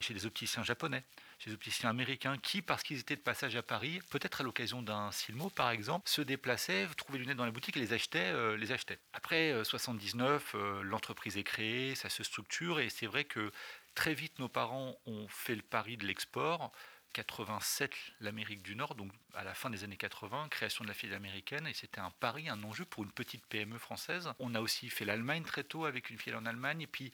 chez 0.00 0.14
des 0.14 0.26
opticiens 0.26 0.62
japonais, 0.62 1.04
chez 1.38 1.50
des 1.50 1.54
opticiens 1.54 1.88
américains 1.90 2.36
qui, 2.36 2.60
parce 2.60 2.82
qu'ils 2.82 2.98
étaient 2.98 3.16
de 3.16 3.20
passage 3.20 3.56
à 3.56 3.62
Paris, 3.62 4.00
peut-être 4.10 4.40
à 4.40 4.44
l'occasion 4.44 4.82
d'un 4.82 5.10
Silmo 5.12 5.48
par 5.50 5.70
exemple, 5.70 6.08
se 6.08 6.20
déplaçaient, 6.20 6.86
trouvaient 6.96 7.18
des 7.18 7.24
lunettes 7.24 7.38
dans 7.38 7.44
la 7.44 7.50
boutique 7.50 7.76
et 7.76 7.80
les 7.80 7.92
achetaient. 7.92 8.32
Euh, 8.32 8.56
les 8.56 8.72
achetaient. 8.72 8.98
Après 9.12 9.64
79, 9.64 10.54
euh, 10.54 10.82
l'entreprise 10.82 11.36
est 11.38 11.44
créée, 11.44 11.94
ça 11.94 12.08
se 12.08 12.22
structure 12.22 12.80
et 12.80 12.90
c'est 12.90 13.06
vrai 13.06 13.24
que 13.24 13.50
Très 13.94 14.14
vite, 14.14 14.38
nos 14.38 14.48
parents 14.48 14.98
ont 15.06 15.28
fait 15.28 15.54
le 15.54 15.62
pari 15.62 15.96
de 15.96 16.06
l'export. 16.06 16.72
87, 17.12 17.92
l'Amérique 18.20 18.62
du 18.62 18.74
Nord, 18.74 18.94
donc 18.94 19.12
à 19.34 19.44
la 19.44 19.54
fin 19.54 19.70
des 19.70 19.84
années 19.84 19.96
80, 19.96 20.48
création 20.48 20.82
de 20.82 20.88
la 20.88 20.94
filiale 20.94 21.16
américaine, 21.16 21.66
et 21.66 21.74
c'était 21.74 22.00
un 22.00 22.10
pari, 22.10 22.48
un 22.48 22.62
enjeu 22.62 22.84
pour 22.86 23.04
une 23.04 23.12
petite 23.12 23.44
PME 23.46 23.78
française. 23.78 24.32
On 24.38 24.54
a 24.54 24.60
aussi 24.60 24.88
fait 24.88 25.04
l'Allemagne 25.04 25.42
très 25.42 25.64
tôt 25.64 25.84
avec 25.84 26.10
une 26.10 26.18
filiale 26.18 26.40
en 26.40 26.46
Allemagne, 26.46 26.80
et 26.80 26.86
puis 26.86 27.12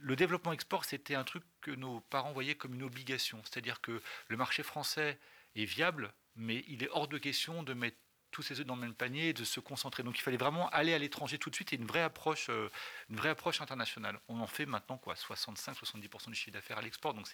le 0.00 0.16
développement 0.16 0.52
export, 0.52 0.84
c'était 0.84 1.14
un 1.14 1.24
truc 1.24 1.44
que 1.60 1.70
nos 1.70 2.00
parents 2.00 2.32
voyaient 2.32 2.54
comme 2.54 2.74
une 2.74 2.84
obligation, 2.84 3.42
c'est-à-dire 3.44 3.80
que 3.80 4.00
le 4.28 4.36
marché 4.36 4.62
français 4.62 5.18
est 5.56 5.64
viable, 5.64 6.12
mais 6.36 6.64
il 6.68 6.82
est 6.82 6.88
hors 6.90 7.08
de 7.08 7.18
question 7.18 7.62
de 7.62 7.74
mettre 7.74 7.98
tous 8.34 8.42
ses 8.42 8.60
œufs 8.60 8.66
dans 8.66 8.74
le 8.74 8.80
même 8.80 8.94
panier 8.94 9.28
et 9.28 9.32
de 9.32 9.44
se 9.44 9.60
concentrer. 9.60 10.02
Donc 10.02 10.18
il 10.18 10.22
fallait 10.22 10.36
vraiment 10.36 10.68
aller 10.70 10.92
à 10.92 10.98
l'étranger 10.98 11.38
tout 11.38 11.50
de 11.50 11.54
suite 11.54 11.72
et 11.72 11.76
une 11.76 11.86
vraie 11.86 12.02
approche, 12.02 12.48
euh, 12.50 12.68
une 13.08 13.16
vraie 13.16 13.30
approche 13.30 13.60
internationale. 13.60 14.18
On 14.28 14.40
en 14.40 14.46
fait 14.46 14.66
maintenant 14.66 14.98
quoi, 14.98 15.14
65-70% 15.14 16.30
du 16.30 16.34
chiffre 16.34 16.50
d'affaires 16.50 16.78
à 16.78 16.82
l'export, 16.82 17.14
donc 17.14 17.28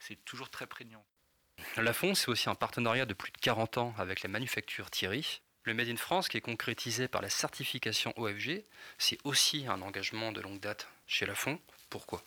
c'est 0.00 0.24
toujours 0.24 0.48
très 0.48 0.66
prégnant. 0.66 1.04
La 1.76 1.92
FON, 1.92 2.14
c'est 2.14 2.28
aussi 2.28 2.48
un 2.48 2.54
partenariat 2.54 3.04
de 3.04 3.14
plus 3.14 3.30
de 3.30 3.38
40 3.38 3.78
ans 3.78 3.94
avec 3.98 4.22
la 4.22 4.28
manufacture 4.28 4.90
Thierry. 4.90 5.42
Le 5.64 5.74
Made 5.74 5.88
in 5.88 5.96
France, 5.96 6.28
qui 6.28 6.38
est 6.38 6.40
concrétisé 6.40 7.08
par 7.08 7.20
la 7.20 7.28
certification 7.28 8.14
OFG, 8.16 8.62
c'est 8.96 9.18
aussi 9.24 9.66
un 9.66 9.82
engagement 9.82 10.32
de 10.32 10.40
longue 10.40 10.60
date 10.60 10.88
chez 11.06 11.26
la 11.26 11.34
FON. 11.34 11.58
Pourquoi? 11.90 12.22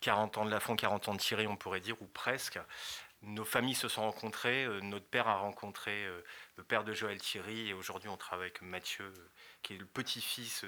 40 0.00 0.38
ans 0.38 0.44
de 0.44 0.50
la 0.50 0.60
FON, 0.60 0.76
40 0.76 1.08
ans 1.08 1.14
de 1.14 1.20
Thierry, 1.20 1.46
on 1.46 1.56
pourrait 1.56 1.80
dire, 1.80 1.96
ou 2.02 2.06
presque 2.06 2.58
nos 3.22 3.44
familles 3.44 3.74
se 3.74 3.88
sont 3.88 4.02
rencontrées. 4.02 4.64
Euh, 4.64 4.80
notre 4.80 5.06
père 5.06 5.28
a 5.28 5.36
rencontré 5.36 6.04
euh, 6.04 6.22
le 6.56 6.64
père 6.64 6.84
de 6.84 6.92
Joël 6.92 7.20
Thierry 7.20 7.68
et 7.68 7.72
aujourd'hui 7.72 8.08
on 8.08 8.16
travaille 8.16 8.46
avec 8.46 8.62
Mathieu, 8.62 9.04
euh, 9.04 9.30
qui 9.62 9.74
est 9.74 9.78
le 9.78 9.86
petit-fils 9.86 10.64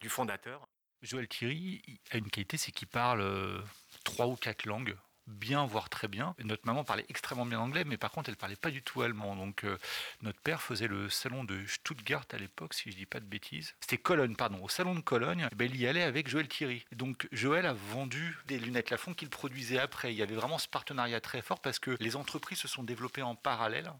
du 0.00 0.08
fondateur. 0.08 0.68
Joël 1.02 1.28
Thierry 1.28 2.00
a 2.10 2.16
une 2.16 2.30
qualité, 2.30 2.56
c'est 2.56 2.72
qu'il 2.72 2.88
parle 2.88 3.62
trois 4.04 4.26
ou 4.26 4.34
quatre 4.34 4.64
langues 4.64 4.96
bien, 5.28 5.66
voire 5.66 5.88
très 5.88 6.08
bien. 6.08 6.34
Notre 6.42 6.66
maman 6.66 6.84
parlait 6.84 7.06
extrêmement 7.08 7.46
bien 7.46 7.60
anglais, 7.60 7.84
mais 7.84 7.96
par 7.96 8.10
contre, 8.10 8.30
elle 8.30 8.36
parlait 8.36 8.56
pas 8.56 8.70
du 8.70 8.82
tout 8.82 9.02
allemand. 9.02 9.36
Donc, 9.36 9.64
euh, 9.64 9.78
notre 10.22 10.40
père 10.40 10.62
faisait 10.62 10.88
le 10.88 11.08
salon 11.08 11.44
de 11.44 11.64
Stuttgart 11.66 12.24
à 12.32 12.38
l'époque, 12.38 12.74
si 12.74 12.90
je 12.90 12.96
dis 12.96 13.06
pas 13.06 13.20
de 13.20 13.26
bêtises. 13.26 13.74
C'était 13.80 13.98
Cologne, 13.98 14.34
pardon. 14.34 14.62
Au 14.62 14.68
salon 14.68 14.94
de 14.94 15.00
Cologne, 15.00 15.48
ben, 15.54 15.70
il 15.70 15.80
y 15.80 15.86
allait 15.86 16.02
avec 16.02 16.28
Joël 16.28 16.48
Thierry. 16.48 16.84
Donc, 16.92 17.28
Joël 17.32 17.66
a 17.66 17.74
vendu 17.74 18.36
des 18.46 18.58
lunettes 18.58 18.90
Lafon 18.90 19.14
qu'il 19.14 19.28
produisait 19.28 19.78
après. 19.78 20.12
Il 20.12 20.16
y 20.16 20.22
avait 20.22 20.34
vraiment 20.34 20.58
ce 20.58 20.68
partenariat 20.68 21.20
très 21.20 21.42
fort 21.42 21.60
parce 21.60 21.78
que 21.78 21.96
les 22.00 22.16
entreprises 22.16 22.58
se 22.58 22.68
sont 22.68 22.82
développées 22.82 23.22
en 23.22 23.34
parallèle. 23.34 23.92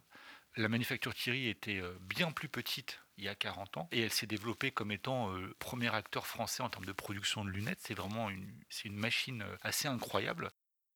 La 0.57 0.69
manufacture 0.69 1.15
Thierry 1.15 1.49
était 1.49 1.79
euh, 1.79 1.97
bien 2.01 2.33
plus 2.33 2.49
petite 2.49 3.01
il 3.17 3.25
y 3.25 3.29
a 3.29 3.35
40 3.35 3.77
ans 3.77 3.89
et 3.93 4.01
elle 4.01 4.13
s'est 4.13 4.27
développée 4.27 4.71
comme 4.71 4.93
étant 4.93 5.31
le 5.31 5.49
euh, 5.49 5.57
premier 5.59 5.93
acteur 5.93 6.27
français 6.27 6.63
en 6.63 6.71
termes 6.71 6.85
de 6.85 6.93
production 6.93 7.45
de 7.45 7.51
lunettes. 7.51 7.81
C'est 7.83 7.95
vraiment 7.95 8.31
une, 8.31 8.49
c'est 8.69 8.89
une 8.89 8.97
machine 8.97 9.45
assez 9.63 9.89
incroyable. 9.89 10.51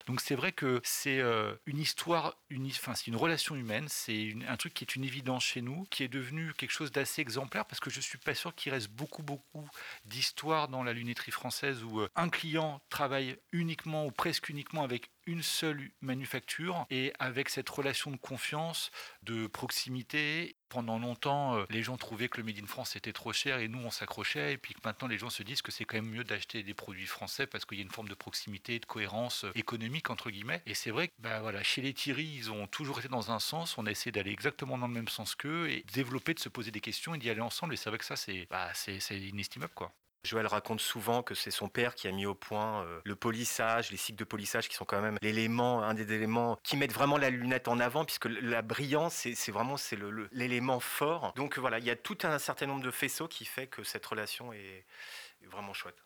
Donc 0.07 0.21
c'est 0.21 0.35
vrai 0.35 0.53
que 0.53 0.81
c'est 0.85 1.21
euh, 1.21 1.55
une 1.67 1.79
histoire, 1.79 2.37
une, 2.51 2.67
enfin, 2.67 2.95
c'est 2.95 3.07
une 3.07 3.17
relation 3.17 3.55
humaine, 3.55 3.87
c'est 3.89 4.35
un 4.49 4.57
truc 4.57 4.75
qui 4.75 4.85
est 4.85 4.97
une 4.97 5.05
évidence 5.05 5.45
chez 5.45 5.63
nous, 5.63 5.85
qui 5.91 6.03
est 6.03 6.09
devenu 6.09 6.53
quelque 6.55 6.71
chose 6.71 6.91
d'assez 6.93 7.23
exemplaire 7.23 7.65
parce 7.65 7.81
que 7.81 7.91
je 7.91 8.01
suis 8.01 8.19
pas 8.19 8.35
sûr 8.35 8.55
qu'il 8.55 8.73
reste 8.73 8.91
beaucoup 8.91 9.23
beaucoup 9.23 9.69
d'histoires 10.05 10.69
dans 10.69 10.83
la 10.83 10.93
lunetterie 10.93 11.33
française 11.33 11.83
où 11.85 12.01
euh, 12.01 12.09
un 12.17 12.29
client 12.29 12.81
travaille 12.89 13.37
uniquement 13.53 14.07
ou 14.07 14.11
presque 14.11 14.49
uniquement 14.49 14.83
avec 14.83 15.11
une 15.27 15.43
seule 15.43 15.91
manufacture 16.01 16.87
et 16.91 17.13
avec 17.19 17.49
cette 17.49 17.69
relation 17.69 18.11
de 18.11 18.17
confiance, 18.17 18.91
de 19.23 19.47
proximité. 19.47 20.57
Pendant 20.69 20.99
longtemps, 20.99 21.57
euh, 21.57 21.65
les 21.69 21.83
gens 21.83 21.99
trouvaient 21.99 22.29
que 22.29 22.39
le 22.39 22.45
Made 22.45 22.59
in 22.59 22.67
France 22.67 22.97
était 22.97 23.13
trop 23.13 23.33
cher 23.33 23.59
et 23.59 23.69
nous, 23.69 23.79
on 23.79 23.91
s'accrochait. 23.91 24.55
Et 24.55 24.59
puis 24.59 24.75
maintenant, 24.85 25.07
les 25.07 25.19
gens 25.19 25.29
se 25.29 25.43
disent 25.43 25.61
que 25.61 25.71
c'est 25.71 25.85
quand 25.85 25.97
même 25.97 26.09
mieux 26.09 26.25
d'acheter 26.25 26.63
des 26.63 26.75
produits 26.75 27.07
français 27.07 27.47
parce 27.47 27.65
qu'il 27.65 27.79
y 27.79 27.81
a 27.83 27.85
une 27.85 27.91
forme 27.91 28.09
de 28.09 28.15
proximité, 28.15 28.79
de 28.79 28.87
cohérence 28.87 29.45
euh, 29.45 29.53
économique, 29.55 30.09
entre 30.11 30.31
guillemets. 30.31 30.63
Et 30.67 30.75
c'est 30.75 30.91
vrai 30.91 31.09
que 31.09 31.13
bah, 31.19 31.41
voilà, 31.41 31.63
chez 31.63 31.83
les 31.83 31.93
Thierry, 31.93 32.25
ils 32.25 32.51
ont 32.51 32.67
toujours 32.67 32.99
été 33.01 33.09
dans 33.09 33.31
un 33.31 33.39
sens. 33.39 33.77
On 33.77 33.87
a 33.87 33.91
essayé 33.91 34.13
d'aller 34.13 34.33
exactement 34.33 34.79
dans 34.79 34.89
le 34.89 34.95
même 34.95 35.09
sens 35.09 35.35
qu'eux 35.35 35.69
et 35.69 35.85
développer, 35.93 36.35
de 36.35 36.41
se 36.41 36.49
poser 36.49 36.71
des 36.71 36.81
questions 36.81 37.15
et 37.15 37.19
d'y 37.19 37.29
aller 37.29 37.41
ensemble. 37.41 37.75
Et 37.75 37.77
c'est 37.77 37.91
vrai 37.91 37.99
que 37.99 38.05
ça, 38.05 38.17
c'est 38.17 38.47
bah, 38.51 38.73
inestimable. 39.11 39.73
quoi. 39.75 39.93
Joël 40.25 40.47
raconte 40.47 40.81
souvent 40.81 41.23
que 41.23 41.35
c'est 41.35 41.51
son 41.51 41.69
père 41.69 41.97
qui 41.97 42.07
a 42.07 42.13
mis 42.13 42.27
au 42.27 42.35
point 42.35 42.85
euh, 42.85 43.01
le 43.05 43.17
polissage, 43.17 43.91
les 43.91 43.97
cycles 43.97 44.19
de 44.19 44.25
polissage 44.25 44.69
qui 44.69 44.77
sont 44.77 44.85
quand 44.85 45.01
même 45.01 45.19
l'élément, 45.21 45.83
un 45.83 45.95
des 45.95 46.13
éléments 46.13 46.59
qui 46.63 46.77
mettent 46.77 46.93
vraiment 46.93 47.19
la 47.19 47.31
lunette 47.31 47.67
en 47.67 47.81
avant, 47.81 48.05
puisque 48.05 48.27
la 48.27 48.63
brillance, 48.63 49.15
c'est 49.15 49.53
vraiment 49.53 49.77
c'est 49.77 49.99
l'élément 50.31 50.79
fort. 50.79 51.33
Donc 51.35 51.59
voilà, 51.59 51.81
il 51.81 51.85
y 51.85 51.91
a 51.91 51.97
tout 51.97 52.19
un 52.23 52.39
certain 52.39 52.67
nombre 52.67 52.83
de 52.83 52.91
faisceaux 52.93 53.27
qui 53.27 53.45
fait 53.45 53.67
que 53.67 53.83
cette 53.83 54.07
relation 54.07 54.53
est, 54.53 54.87
vraiment 55.51 55.73
chouette. 55.73 56.01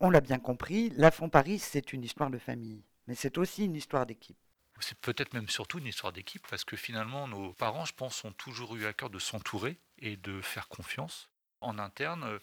On 0.00 0.08
l'a 0.08 0.22
bien 0.22 0.38
compris, 0.38 0.90
la 0.96 1.10
Fond 1.10 1.28
Paris, 1.28 1.58
c'est 1.58 1.92
une 1.92 2.04
histoire 2.04 2.30
de 2.30 2.38
famille, 2.38 2.82
mais 3.06 3.14
c'est 3.14 3.36
aussi 3.36 3.66
une 3.66 3.74
histoire 3.74 4.06
d'équipe. 4.06 4.38
C'est 4.80 4.98
peut-être 4.98 5.34
même 5.34 5.48
surtout 5.48 5.80
une 5.80 5.86
histoire 5.86 6.12
d'équipe, 6.12 6.46
parce 6.48 6.64
que 6.64 6.76
finalement, 6.76 7.28
nos 7.28 7.52
parents, 7.52 7.84
je 7.84 7.92
pense, 7.92 8.24
ont 8.24 8.32
toujours 8.32 8.76
eu 8.76 8.86
à 8.86 8.92
cœur 8.92 9.10
de 9.10 9.18
s'entourer 9.18 9.78
et 9.98 10.16
de 10.16 10.40
faire 10.40 10.68
confiance. 10.68 11.28
En 11.60 11.80
interne, 11.80 12.22
euh, 12.22 12.38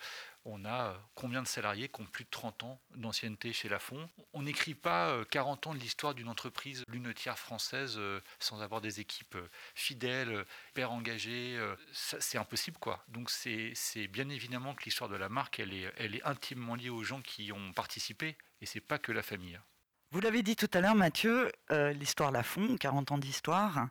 on 0.46 0.64
a 0.64 0.92
euh, 0.92 0.98
combien 1.16 1.42
de 1.42 1.48
salariés 1.48 1.90
qui 1.90 2.02
ont 2.02 2.06
plus 2.06 2.24
de 2.24 2.30
30 2.30 2.64
ans 2.64 2.80
d'ancienneté 2.96 3.52
chez 3.52 3.68
Lafont 3.68 4.10
On 4.34 4.44
n'écrit 4.44 4.75
pas 4.75 5.25
40 5.32 5.66
euh, 5.66 5.70
ans 5.70 5.74
de 5.74 5.80
l'histoire 5.80 6.14
d'une 6.16 6.30
entreprise 6.30 6.84
lunetière 6.88 7.38
française 7.38 8.00
sans 8.40 8.62
avoir 8.62 8.82
des 8.82 9.00
équipes 9.00 9.38
fidèles, 9.74 10.46
hyper 10.72 10.92
engagées. 10.92 11.60
C'est 11.92 12.38
impossible, 12.38 12.78
quoi. 12.78 13.04
Donc 13.08 13.30
c'est 13.30 14.08
bien 14.08 14.30
évidemment 14.30 14.75
que 14.75 14.84
l'histoire 14.84 15.10
de 15.10 15.16
la 15.16 15.30
marque, 15.30 15.60
elle 15.60 15.74
est, 15.74 15.92
elle 15.98 16.16
est 16.16 16.24
intimement 16.24 16.75
liée 16.75 16.90
aux 16.90 17.04
gens 17.04 17.22
qui 17.22 17.52
ont 17.52 17.74
participé, 17.74 18.38
et 18.62 18.66
c'est 18.66 18.82
pas 18.82 19.00
que 19.00 19.12
la 19.12 19.24
famille. 19.24 19.60
Vous 20.12 20.22
l'avez 20.22 20.44
dit 20.44 20.56
tout 20.56 20.70
à 20.74 20.80
l'heure, 20.80 20.96
Mathieu, 20.96 21.52
l'histoire 21.70 22.32
Lafont, 22.32 22.78
40 22.78 23.12
ans 23.12 23.18
d'histoire, 23.18 23.90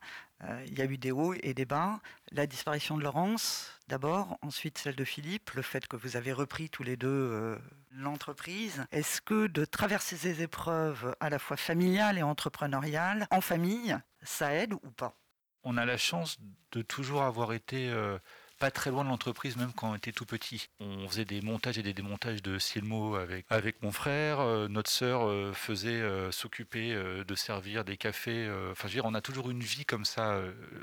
euh, 0.48 0.64
il 0.66 0.78
y 0.78 0.82
a 0.82 0.84
eu 0.84 0.98
des 0.98 1.12
hauts 1.12 1.34
et 1.34 1.54
des 1.54 1.64
bas. 1.64 2.00
La 2.32 2.46
disparition 2.46 2.96
de 2.96 3.02
Laurence, 3.02 3.78
d'abord, 3.88 4.38
ensuite 4.42 4.78
celle 4.78 4.96
de 4.96 5.04
Philippe, 5.04 5.50
le 5.52 5.62
fait 5.62 5.86
que 5.86 5.96
vous 5.96 6.16
avez 6.16 6.32
repris 6.32 6.68
tous 6.68 6.82
les 6.82 6.96
deux 6.96 7.08
euh, 7.08 7.58
l'entreprise. 7.92 8.84
Est-ce 8.90 9.20
que 9.20 9.46
de 9.46 9.64
traverser 9.64 10.16
ces 10.16 10.42
épreuves 10.42 11.14
à 11.20 11.30
la 11.30 11.38
fois 11.38 11.56
familiales 11.56 12.18
et 12.18 12.22
entrepreneuriales, 12.22 13.26
en 13.30 13.40
famille, 13.40 13.96
ça 14.22 14.52
aide 14.52 14.74
ou 14.74 14.90
pas? 14.90 15.16
On 15.62 15.76
a 15.76 15.86
la 15.86 15.96
chance 15.96 16.38
de 16.72 16.82
toujours 16.82 17.22
avoir 17.22 17.52
été... 17.52 17.92
Pas 18.58 18.70
très 18.70 18.90
loin 18.90 19.02
de 19.02 19.08
l'entreprise, 19.08 19.56
même 19.56 19.72
quand 19.72 19.90
on 19.90 19.94
était 19.96 20.12
tout 20.12 20.26
petit. 20.26 20.68
On 20.78 21.08
faisait 21.08 21.24
des 21.24 21.40
montages 21.40 21.76
et 21.76 21.82
des 21.82 21.92
démontages 21.92 22.40
de 22.40 22.58
Silmo 22.58 23.16
avec, 23.16 23.46
avec 23.50 23.82
mon 23.82 23.90
frère. 23.90 24.40
Euh, 24.40 24.68
notre 24.68 24.90
sœur 24.90 25.26
euh, 25.26 25.52
faisait 25.52 26.00
euh, 26.00 26.30
s'occuper 26.30 26.94
de 26.94 27.34
servir 27.34 27.84
des 27.84 27.96
cafés. 27.96 28.48
Enfin, 28.70 28.88
je 28.88 28.94
veux 28.94 29.00
dire, 29.00 29.04
on 29.06 29.14
a 29.14 29.20
toujours 29.20 29.50
une 29.50 29.62
vie 29.62 29.84
comme 29.84 30.04
ça, 30.04 30.40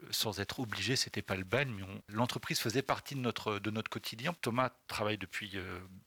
sans 0.09 0.39
être 0.39 0.59
obligé. 0.59 0.95
C'était 0.95 1.21
pas 1.21 1.35
le 1.35 1.43
bagne, 1.43 1.71
mais 1.71 1.83
l'entreprise 2.09 2.59
faisait 2.59 2.81
partie 2.81 3.15
de 3.15 3.21
notre, 3.21 3.59
de 3.59 3.71
notre 3.71 3.89
quotidien. 3.89 4.33
Thomas 4.41 4.71
travaille 4.87 5.17
depuis 5.17 5.57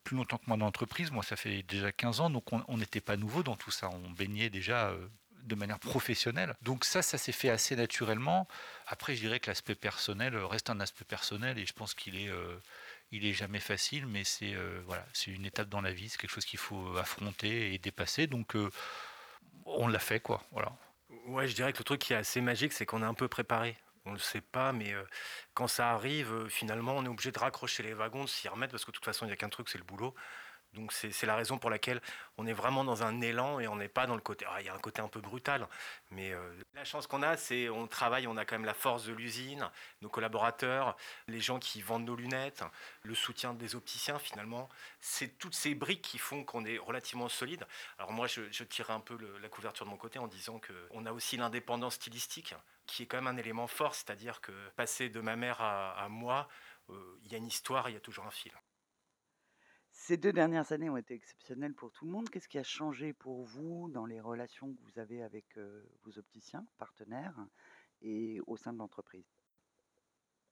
plus 0.05 0.17
longtemps 0.17 0.39
que 0.39 0.45
moi 0.47 0.57
dans 0.57 0.67
l'entreprise. 0.67 1.11
Moi, 1.11 1.23
ça 1.23 1.37
fait 1.37 1.63
déjà 1.63 1.93
15 1.93 2.21
ans, 2.21 2.31
donc 2.31 2.45
on 2.53 2.77
n'était 2.77 3.01
pas 3.01 3.17
nouveau 3.17 3.43
dans 3.43 3.57
tout 3.57 3.71
ça. 3.71 3.89
On 3.91 4.11
baignait 4.11 4.51
déjà 4.51 4.93
de 5.45 5.55
manière 5.55 5.79
professionnelle. 5.79 6.55
Donc 6.63 6.85
ça, 6.85 7.03
ça 7.03 7.19
s'est 7.19 7.33
fait 7.33 7.51
assez 7.51 7.77
naturellement. 7.77 8.49
Après, 8.87 9.15
je 9.15 9.21
dirais 9.21 9.41
que 9.41 9.51
l'aspect 9.51 9.75
personnel 9.75 10.37
reste 10.37 10.71
un 10.71 10.81
aspect 10.81 11.05
personnel 11.05 11.59
et 11.59 11.67
je 11.67 11.73
pense 11.73 11.95
qu'il 11.95 12.17
est, 12.17 12.29
euh, 12.29 12.59
il 13.11 13.25
est 13.25 13.33
jamais 13.33 13.61
facile, 13.61 14.07
mais 14.07 14.25
c'est 14.25 14.55
euh, 14.55 14.83
voilà, 14.87 15.07
c'est 15.13 15.31
une 15.31 15.47
étape 15.47 15.69
dans 15.69 15.81
la 15.81 15.93
vie, 15.93 16.09
c'est 16.09 16.19
quelque 16.19 16.31
chose 16.31 16.45
qu'il 16.45 16.59
faut 16.59 16.97
affronter 16.97 17.73
et 17.73 17.79
dépasser. 17.79 18.27
Donc 18.27 18.57
euh, 18.57 18.71
on 19.65 19.89
l'a 19.89 19.99
fait, 19.99 20.21
quoi. 20.21 20.43
Voilà. 20.51 20.73
Ouais, 21.27 21.47
je 21.49 21.55
dirais 21.55 21.73
que 21.73 21.79
le 21.79 21.85
truc 21.85 22.01
qui 22.01 22.13
est 22.13 22.17
assez 22.17 22.41
magique, 22.41 22.73
c'est 22.73 22.85
qu'on 22.87 23.03
est 23.03 23.07
un 23.07 23.15
peu 23.15 23.29
préparé. 23.29 23.77
On 24.05 24.11
ne 24.11 24.17
le 24.17 24.21
sait 24.21 24.43
pas, 24.43 24.73
mais 24.73 24.95
quand 25.55 25.67
ça 25.67 25.93
arrive, 25.93 26.47
finalement, 26.49 26.95
on 26.95 27.05
est 27.07 27.09
obligé 27.09 27.33
de 27.33 27.39
raccrocher 27.39 27.83
les 27.83 27.95
wagons, 27.95 28.25
de 28.25 28.29
s'y 28.29 28.49
remettre, 28.49 28.73
parce 28.73 28.85
que 28.85 28.91
de 28.91 28.97
toute 28.97 29.05
façon, 29.07 29.25
il 29.25 29.29
n'y 29.29 29.33
a 29.33 29.37
qu'un 29.37 29.49
truc, 29.49 29.71
c'est 29.71 29.79
le 29.79 29.85
boulot. 29.85 30.15
Donc 30.75 30.93
c'est 30.93 31.27
la 31.27 31.37
raison 31.37 31.59
pour 31.59 31.71
laquelle 31.71 32.01
on 32.37 32.47
est 32.47 32.53
vraiment 32.53 32.85
dans 32.85 33.03
un 33.03 33.21
élan 33.21 33.61
et 33.61 33.69
on 33.69 33.77
n'est 33.77 33.89
pas 33.89 34.07
dans 34.07 34.15
le 34.15 34.21
côté. 34.21 34.45
Ah, 34.49 34.61
il 34.61 34.67
y 34.67 34.69
a 34.69 34.75
un 34.75 34.79
côté 34.79 35.01
un 35.01 35.09
peu 35.09 35.21
brutal, 35.21 35.67
mais 36.11 36.33
euh, 36.33 36.55
la 36.75 36.85
chance 36.85 37.07
qu'on 37.07 37.23
a, 37.23 37.37
c'est 37.37 37.69
on 37.69 37.87
travaille, 37.87 38.27
on 38.27 38.37
a 38.37 38.45
quand 38.45 38.57
même 38.57 38.65
la 38.65 38.75
force 38.75 39.05
de 39.05 39.13
l'usine, 39.13 39.71
nos 40.03 40.09
collaborateurs, 40.09 40.97
les 41.29 41.41
gens 41.41 41.59
qui 41.59 41.81
vendent 41.81 42.05
nos 42.05 42.17
lunettes, 42.17 42.65
le 43.03 43.15
soutien 43.15 43.55
des 43.55 43.75
opticiens 43.77 44.19
finalement. 44.19 44.69
C'est 45.01 45.39
toutes 45.39 45.55
ces 45.55 45.75
briques 45.75 46.03
qui 46.03 46.19
font 46.19 46.45
qu'on 46.45 46.65
est 46.65 46.79
relativement 46.79 47.29
solide. 47.29 47.67
Alors 47.99 48.13
moi, 48.13 48.27
je, 48.27 48.43
je 48.51 48.65
tire 48.65 48.91
un 48.91 49.01
peu 49.01 49.17
la 49.41 49.49
couverture 49.49 49.87
de 49.87 49.91
mon 49.91 49.97
côté 49.97 50.19
en 50.19 50.27
disant 50.27 50.61
qu'on 50.61 51.07
a 51.07 51.13
aussi 51.13 51.37
l'indépendance 51.37 51.95
stylistique, 51.95 52.55
qui 52.87 53.05
est 53.05 53.07
quand 53.07 53.17
même 53.19 53.27
un 53.27 53.37
élément 53.37 53.67
fort, 53.67 53.95
c'est-à-dire 53.95 54.41
que 54.41 54.53
passer 54.77 55.09
de 55.09 55.21
ma 55.21 55.37
mère 55.37 55.61
à, 55.61 56.07
moi, 56.09 56.49
euh, 56.91 57.19
il 57.25 57.33
y 57.33 57.35
a 57.35 57.39
une 57.39 57.47
histoire, 57.47 57.89
il 57.89 57.95
y 57.95 57.97
a 57.97 58.01
toujours 58.01 58.27
un 58.27 58.31
fil. 58.31 58.53
Ces 60.07 60.19
deux 60.19 60.35
dernières 60.35 60.71
années 60.73 60.91
ont 60.91 60.99
été 60.99 61.15
exceptionnelles 61.15 61.73
pour 61.73 61.91
tout 61.91 62.05
le 62.05 62.11
monde. 62.11 62.29
Qu'est-ce 62.29 62.47
qui 62.47 62.59
a 62.59 62.63
changé 62.63 63.15
pour 63.15 63.43
vous 63.43 63.89
dans 63.89 64.05
les 64.05 64.21
relations 64.21 64.75
que 64.75 64.83
vous 64.83 64.99
avez 64.99 65.23
avec 65.23 65.59
vos 66.03 66.19
opticiens, 66.19 66.67
partenaires, 66.77 67.35
et 68.03 68.39
au 68.47 68.59
sein 68.59 68.75
de 68.75 68.79
l'entreprise? 68.79 69.25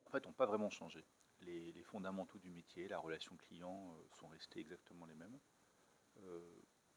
En 0.06 0.11
fait, 0.11 0.25
n'ont 0.25 0.32
pas 0.32 0.47
vraiment 0.47 0.71
changé. 0.71 1.04
Les, 1.42 1.82
fondamentaux 1.82 2.38
du 2.38 2.49
métier, 2.49 2.88
la 2.88 2.99
relation 2.99 3.37
client 3.37 3.94
sont 4.18 4.28
restés 4.28 4.61
exactement 4.61 5.04
les 5.04 5.16
mêmes. 5.16 5.38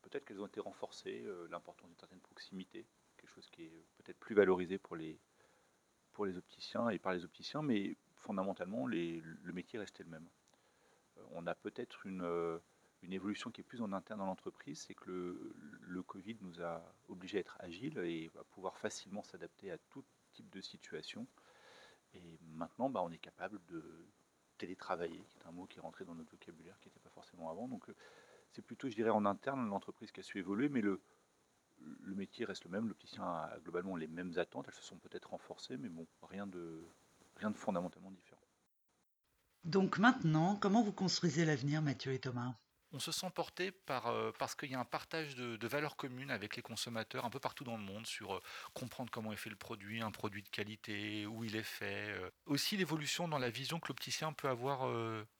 peut-être 0.01 0.23
qu'elles 0.23 0.39
ont 0.39 0.47
été 0.47 0.61
renforcées, 0.61 1.27
l'importance 1.49 1.89
d'une 1.89 1.99
certaine 1.99 2.21
proximité, 2.21 2.87
quelque 3.17 3.31
chose 3.31 3.49
qui 3.49 3.63
est 3.63 3.85
peut-être 3.97 4.17
plus 4.17 4.33
valorisé 4.33 4.77
pour 4.77 4.95
les, 4.95 5.19
pour 6.13 6.25
les 6.25 6.37
opticiens 6.37 6.87
et 6.87 6.99
par 6.99 7.11
les 7.11 7.25
opticiens, 7.25 7.61
mais 7.61 7.97
fondamentalement, 8.15 8.87
le 8.87 9.51
métier 9.51 9.77
restait 9.77 10.03
le 10.03 10.09
même 10.09 10.29
on 11.31 11.47
a 11.47 11.55
peut-être 11.55 12.03
euh, 12.05 12.59
une, 13.01 13.13
évolution 13.13 13.51
qui 13.51 13.61
est 13.61 13.63
plus 13.63 13.81
en 13.81 13.91
interne 13.93 14.19
dans 14.19 14.25
l'entreprise, 14.25 14.81
c'est 14.87 14.95
que 14.95 15.53
le, 15.81 16.03
Covid 16.03 16.37
nous 16.41 16.61
a 16.61 16.81
obligés 17.07 17.37
à 17.37 17.41
être 17.41 17.57
agiles 17.59 17.97
et 17.99 18.31
à 18.39 18.43
pouvoir 18.43 18.77
facilement 18.77 19.23
s'adapter 19.23 19.71
à 19.71 19.77
tout 19.89 20.03
type 20.33 20.49
de 20.49 20.61
situation. 20.61 21.27
Et 22.13 22.39
maintenant, 22.41 22.89
bah, 22.89 23.01
on 23.03 23.11
est 23.11 23.17
capable 23.17 23.59
de 23.65 23.83
télétravailler, 24.57 25.21
qui 25.31 25.39
est 25.39 25.47
un 25.47 25.51
mot 25.51 25.65
qui 25.65 25.77
est 25.77 25.81
rentré 25.81 26.05
dans 26.05 26.15
notre 26.15 26.31
vocabulaire, 26.31 26.79
qui 26.79 26.87
n'était 26.87 26.99
pas 26.99 27.09
forcément 27.09 27.49
avant. 27.49 27.67
Donc 27.67 27.89
euh, 27.89 27.95
c'est 28.51 28.61
plutôt, 28.61 28.89
je 28.89 28.95
dirais, 28.95 29.09
en 29.09 29.25
interne 29.25 29.67
l'entreprise 29.67 30.11
qui 30.11 30.21
a 30.21 30.23
su 30.23 30.39
évoluer, 30.39 30.69
mais 30.69 30.81
le, 30.81 31.01
métier 32.05 32.45
reste 32.45 32.63
le 32.63 32.71
même. 32.71 32.87
L'opticien 32.87 33.23
a 33.23 33.59
globalement 33.59 33.97
les 33.97 34.07
mêmes 34.07 34.37
attentes. 34.37 34.65
Elles 34.67 34.73
se 34.73 34.83
sont 34.83 34.97
peut-être 34.97 35.31
renforcées, 35.31 35.77
mais 35.77 35.89
bon, 35.89 36.07
rien 36.23 36.47
de 36.47 36.81
fondamentalement 37.53 38.11
différent. 38.11 38.34
Donc 39.65 39.97
maintenant, 39.97 40.55
comment 40.55 40.83
vous 40.83 40.93
construisez 40.93 41.43
l'avenir, 41.43 41.81
Mathieu 41.81 42.13
et 42.13 42.19
Thomas? 42.19 42.53
On 42.91 42.99
se 42.99 43.11
sent 43.11 43.31
porté 43.33 43.71
par, 43.71 44.05
euh, 44.07 44.31
parce 44.37 44.53
qu'il 44.53 44.69
y 44.69 44.75
a 44.75 44.79
un 44.79 44.85
partage 44.85 45.35
de, 45.35 45.67
valeurs 45.67 45.97
communes 45.97 46.29
avec 46.29 46.55
les 46.55 46.61
consommateurs 46.61 47.25
un 47.25 47.31
peu 47.31 47.39
partout 47.39 47.63
dans 47.63 47.75
le 47.75 47.83
monde 47.83 48.05
sur 48.05 48.35
euh, 48.35 48.39
comprendre 48.75 49.09
comment 49.11 49.33
est 49.33 49.37
fait 49.37 49.49
le 49.49 49.55
produit, 49.55 50.01
un 50.01 50.11
produit 50.11 50.43
de 50.43 50.49
qualité, 50.49 51.25
où 51.25 51.43
il 51.43 51.55
est 51.55 51.63
fait. 51.63 52.11
Euh. 52.11 52.29
Aussi 52.45 52.77
l'évolution 52.77 53.27
dans 53.27 53.39
la 53.39 53.49
vision 53.49 53.79
que 53.79 53.87
l'opticien 53.87 54.33
peut 54.33 54.47
avoir 54.47 54.87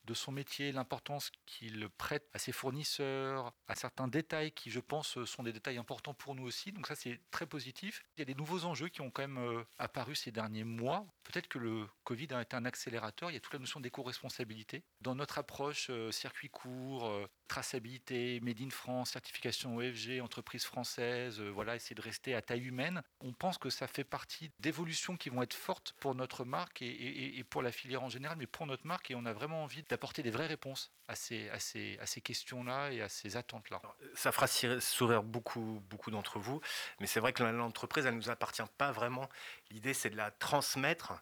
de 0.06 0.14
son 0.14 0.32
métier, 0.32 0.72
l'importance 0.72 1.32
qu'il 1.46 1.88
prête 1.98 2.28
à 2.34 2.40
ses 2.40 2.52
fournisseurs, 2.52 3.54
à 3.68 3.76
certains 3.76 4.08
détails 4.08 4.52
qui, 4.52 4.70
je 4.70 4.80
pense, 4.80 5.24
sont 5.26 5.44
des 5.44 5.54
détails 5.54 5.78
importants 5.78 6.14
pour 6.14 6.36
nous 6.36 6.44
aussi. 6.44 6.72
Donc 6.72 6.88
ça, 6.88 6.96
c'est 6.96 7.20
très 7.32 7.46
positif. 7.46 8.04
Il 8.18 8.20
y 8.20 8.24
a 8.24 8.26
des 8.26 8.36
nouveaux 8.36 8.66
enjeux 8.66 8.90
qui 8.90 9.02
ont 9.02 9.12
quand 9.12 9.24
même 9.24 9.38
euh, 9.38 9.64
apparu 9.78 10.16
ces 10.16 10.32
derniers 10.32 10.64
mois. 10.64 11.06
Peut-être 11.24 11.48
que 11.48 11.60
le 11.60 11.88
Covid 12.04 12.28
a 12.32 12.42
été 12.42 12.56
un 12.56 12.66
accélérateur. 12.66 13.32
Il 13.32 13.34
y 13.34 13.38
a 13.38 13.40
toute 13.40 13.54
la 13.54 13.60
notion 13.60 13.80
d'éco-responsabilité. 13.80 14.84
Dans 15.02 15.16
notre 15.16 15.38
approche 15.38 15.88
euh, 15.90 16.12
circuit 16.12 16.50
court, 16.50 17.08
euh, 17.08 17.28
traçabilité, 17.48 18.40
Made 18.42 18.62
in 18.62 18.70
France, 18.70 19.12
certification 19.12 19.78
OFG, 19.78 20.22
entreprise 20.22 20.66
française, 20.66 21.42
voilà, 21.42 21.76
essayer 21.76 21.96
de 21.96 22.02
rester 22.02 22.36
à 22.36 22.42
taille 22.42 22.66
humaine. 22.66 23.02
On 23.22 23.34
pense 23.34 23.58
que 23.58 23.70
ça 23.70 23.88
fait 23.88 24.04
partie 24.04 24.52
d'évolutions 24.60 25.18
qui 25.18 25.30
vont 25.30 25.42
être 25.42 25.54
fortes 25.54 25.94
pour 26.00 26.16
notre 26.16 26.46
marque 26.46 26.82
et, 26.82 27.44
pour 27.50 27.62
la 27.62 27.72
filière 27.72 28.04
en 28.04 28.10
général, 28.10 28.38
mais 28.38 28.48
pour 28.48 28.66
notre 28.66 28.86
marque. 28.86 29.12
Et 29.12 29.16
on 29.16 29.26
a 29.26 29.34
vraiment 29.34 29.64
envie 29.64 29.84
apporter 29.96 30.24
des 30.24 30.32
vraies 30.32 30.48
réponses 30.48 30.92
à 31.08 31.16
ces, 31.16 31.50
à 31.50 31.60
ces, 31.60 31.98
à 32.00 32.06
ces 32.06 32.22
questions-là 32.22 32.92
et 32.92 33.02
à 33.02 33.10
ces 33.10 33.38
attentes-là. 33.38 33.82
Ça 34.14 34.32
fera 34.32 34.48
sourire 34.48 35.24
beaucoup, 35.24 35.82
beaucoup 35.90 36.12
d'entre 36.12 36.40
vous, 36.40 36.62
mais 37.00 37.08
c'est 37.08 37.20
vrai 37.20 37.34
que 37.34 37.44
l'entreprise, 37.44 38.06
elle 38.06 38.14
ne 38.14 38.20
nous 38.20 38.30
appartient 38.30 38.62
pas 38.78 38.92
vraiment. 38.92 39.30
L'idée, 39.72 39.94
c'est 39.94 40.10
de 40.10 40.18
la 40.18 40.32
transmettre. 40.32 41.14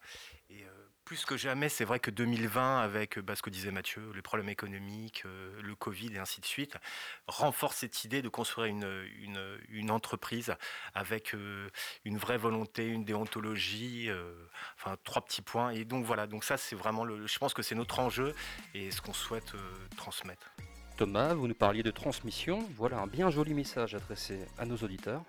Et 0.50 0.64
euh, 0.64 0.83
plus 1.06 1.26
que 1.26 1.38
jamais, 1.38 1.70
c'est 1.70 1.86
vrai 1.86 2.00
que 2.00 2.12
2020, 2.12 2.80
avec 2.80 3.20
bah, 3.20 3.36
ce 3.36 3.42
que 3.42 3.50
disait 3.50 3.72
Mathieu, 3.72 4.12
les 4.16 4.22
problèmes 4.22 4.50
économiques, 4.50 5.24
euh, 5.26 5.62
le 5.62 5.76
Covid 5.76 6.16
et 6.16 6.20
ainsi 6.20 6.42
de 6.42 6.46
suite, 6.46 6.78
renforce 7.28 7.78
cette 7.78 8.04
idée 8.04 8.22
de 8.22 8.30
construire 8.30 8.68
une, 8.68 9.06
une, 9.20 9.58
une 9.70 9.92
entreprise 9.92 10.56
avec 10.94 11.34
euh, 11.34 11.70
une 12.06 12.18
vraie 12.18 12.38
volonté, 12.38 12.88
une 12.88 13.04
déontologie, 13.04 14.10
euh, 14.10 14.34
enfin 14.78 14.96
trois 15.04 15.24
petits 15.24 15.42
points. 15.42 15.72
Et 15.72 15.86
donc 15.86 16.06
voilà, 16.06 16.28
donc 16.28 16.44
ça 16.44 16.58
c'est 16.58 16.76
vraiment, 16.76 17.04
le, 17.04 17.28
je 17.28 17.40
pense 17.40 17.54
que 17.54 17.62
c'est 17.62 17.76
notre 17.76 18.00
enjeu 18.00 18.34
et 18.74 18.92
ce 18.92 19.02
qu'on 19.02 19.14
souhaite 19.14 19.54
transmettre. 19.98 20.54
Thomas, 20.98 21.34
vous 21.34 21.48
nous 21.48 21.56
parliez 21.56 21.84
de 21.84 21.92
transmission. 21.92 22.68
Voilà 22.76 23.00
un 23.00 23.08
bien 23.08 23.30
joli 23.30 23.54
message 23.54 23.96
adressé 23.96 24.46
à 24.58 24.66
nos 24.66 24.78
auditeurs. 24.78 25.24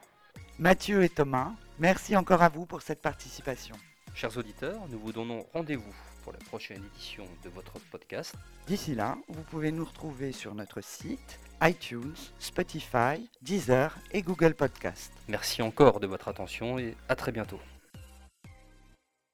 Mathieu 0.58 1.02
et 1.02 1.08
Thomas, 1.08 1.52
merci 1.78 2.16
encore 2.16 2.42
à 2.42 2.48
vous 2.48 2.66
pour 2.66 2.82
cette 2.82 3.02
participation. 3.02 3.74
Chers 4.14 4.38
auditeurs, 4.38 4.80
nous 4.90 4.98
vous 5.00 5.12
donnons 5.12 5.44
rendez-vous 5.52 5.94
pour 6.22 6.32
la 6.32 6.38
prochaine 6.38 6.80
édition 6.94 7.24
de 7.42 7.48
votre 7.48 7.72
podcast. 7.90 8.36
D'ici 8.68 8.94
là, 8.94 9.18
vous 9.28 9.42
pouvez 9.42 9.72
nous 9.72 9.84
retrouver 9.84 10.30
sur 10.30 10.54
notre 10.54 10.80
site, 10.82 11.40
iTunes, 11.60 12.14
Spotify, 12.38 13.28
Deezer 13.42 13.98
et 14.12 14.22
Google 14.22 14.54
Podcast. 14.54 15.12
Merci 15.26 15.62
encore 15.62 15.98
de 15.98 16.06
votre 16.06 16.28
attention 16.28 16.78
et 16.78 16.96
à 17.08 17.16
très 17.16 17.32
bientôt. 17.32 17.58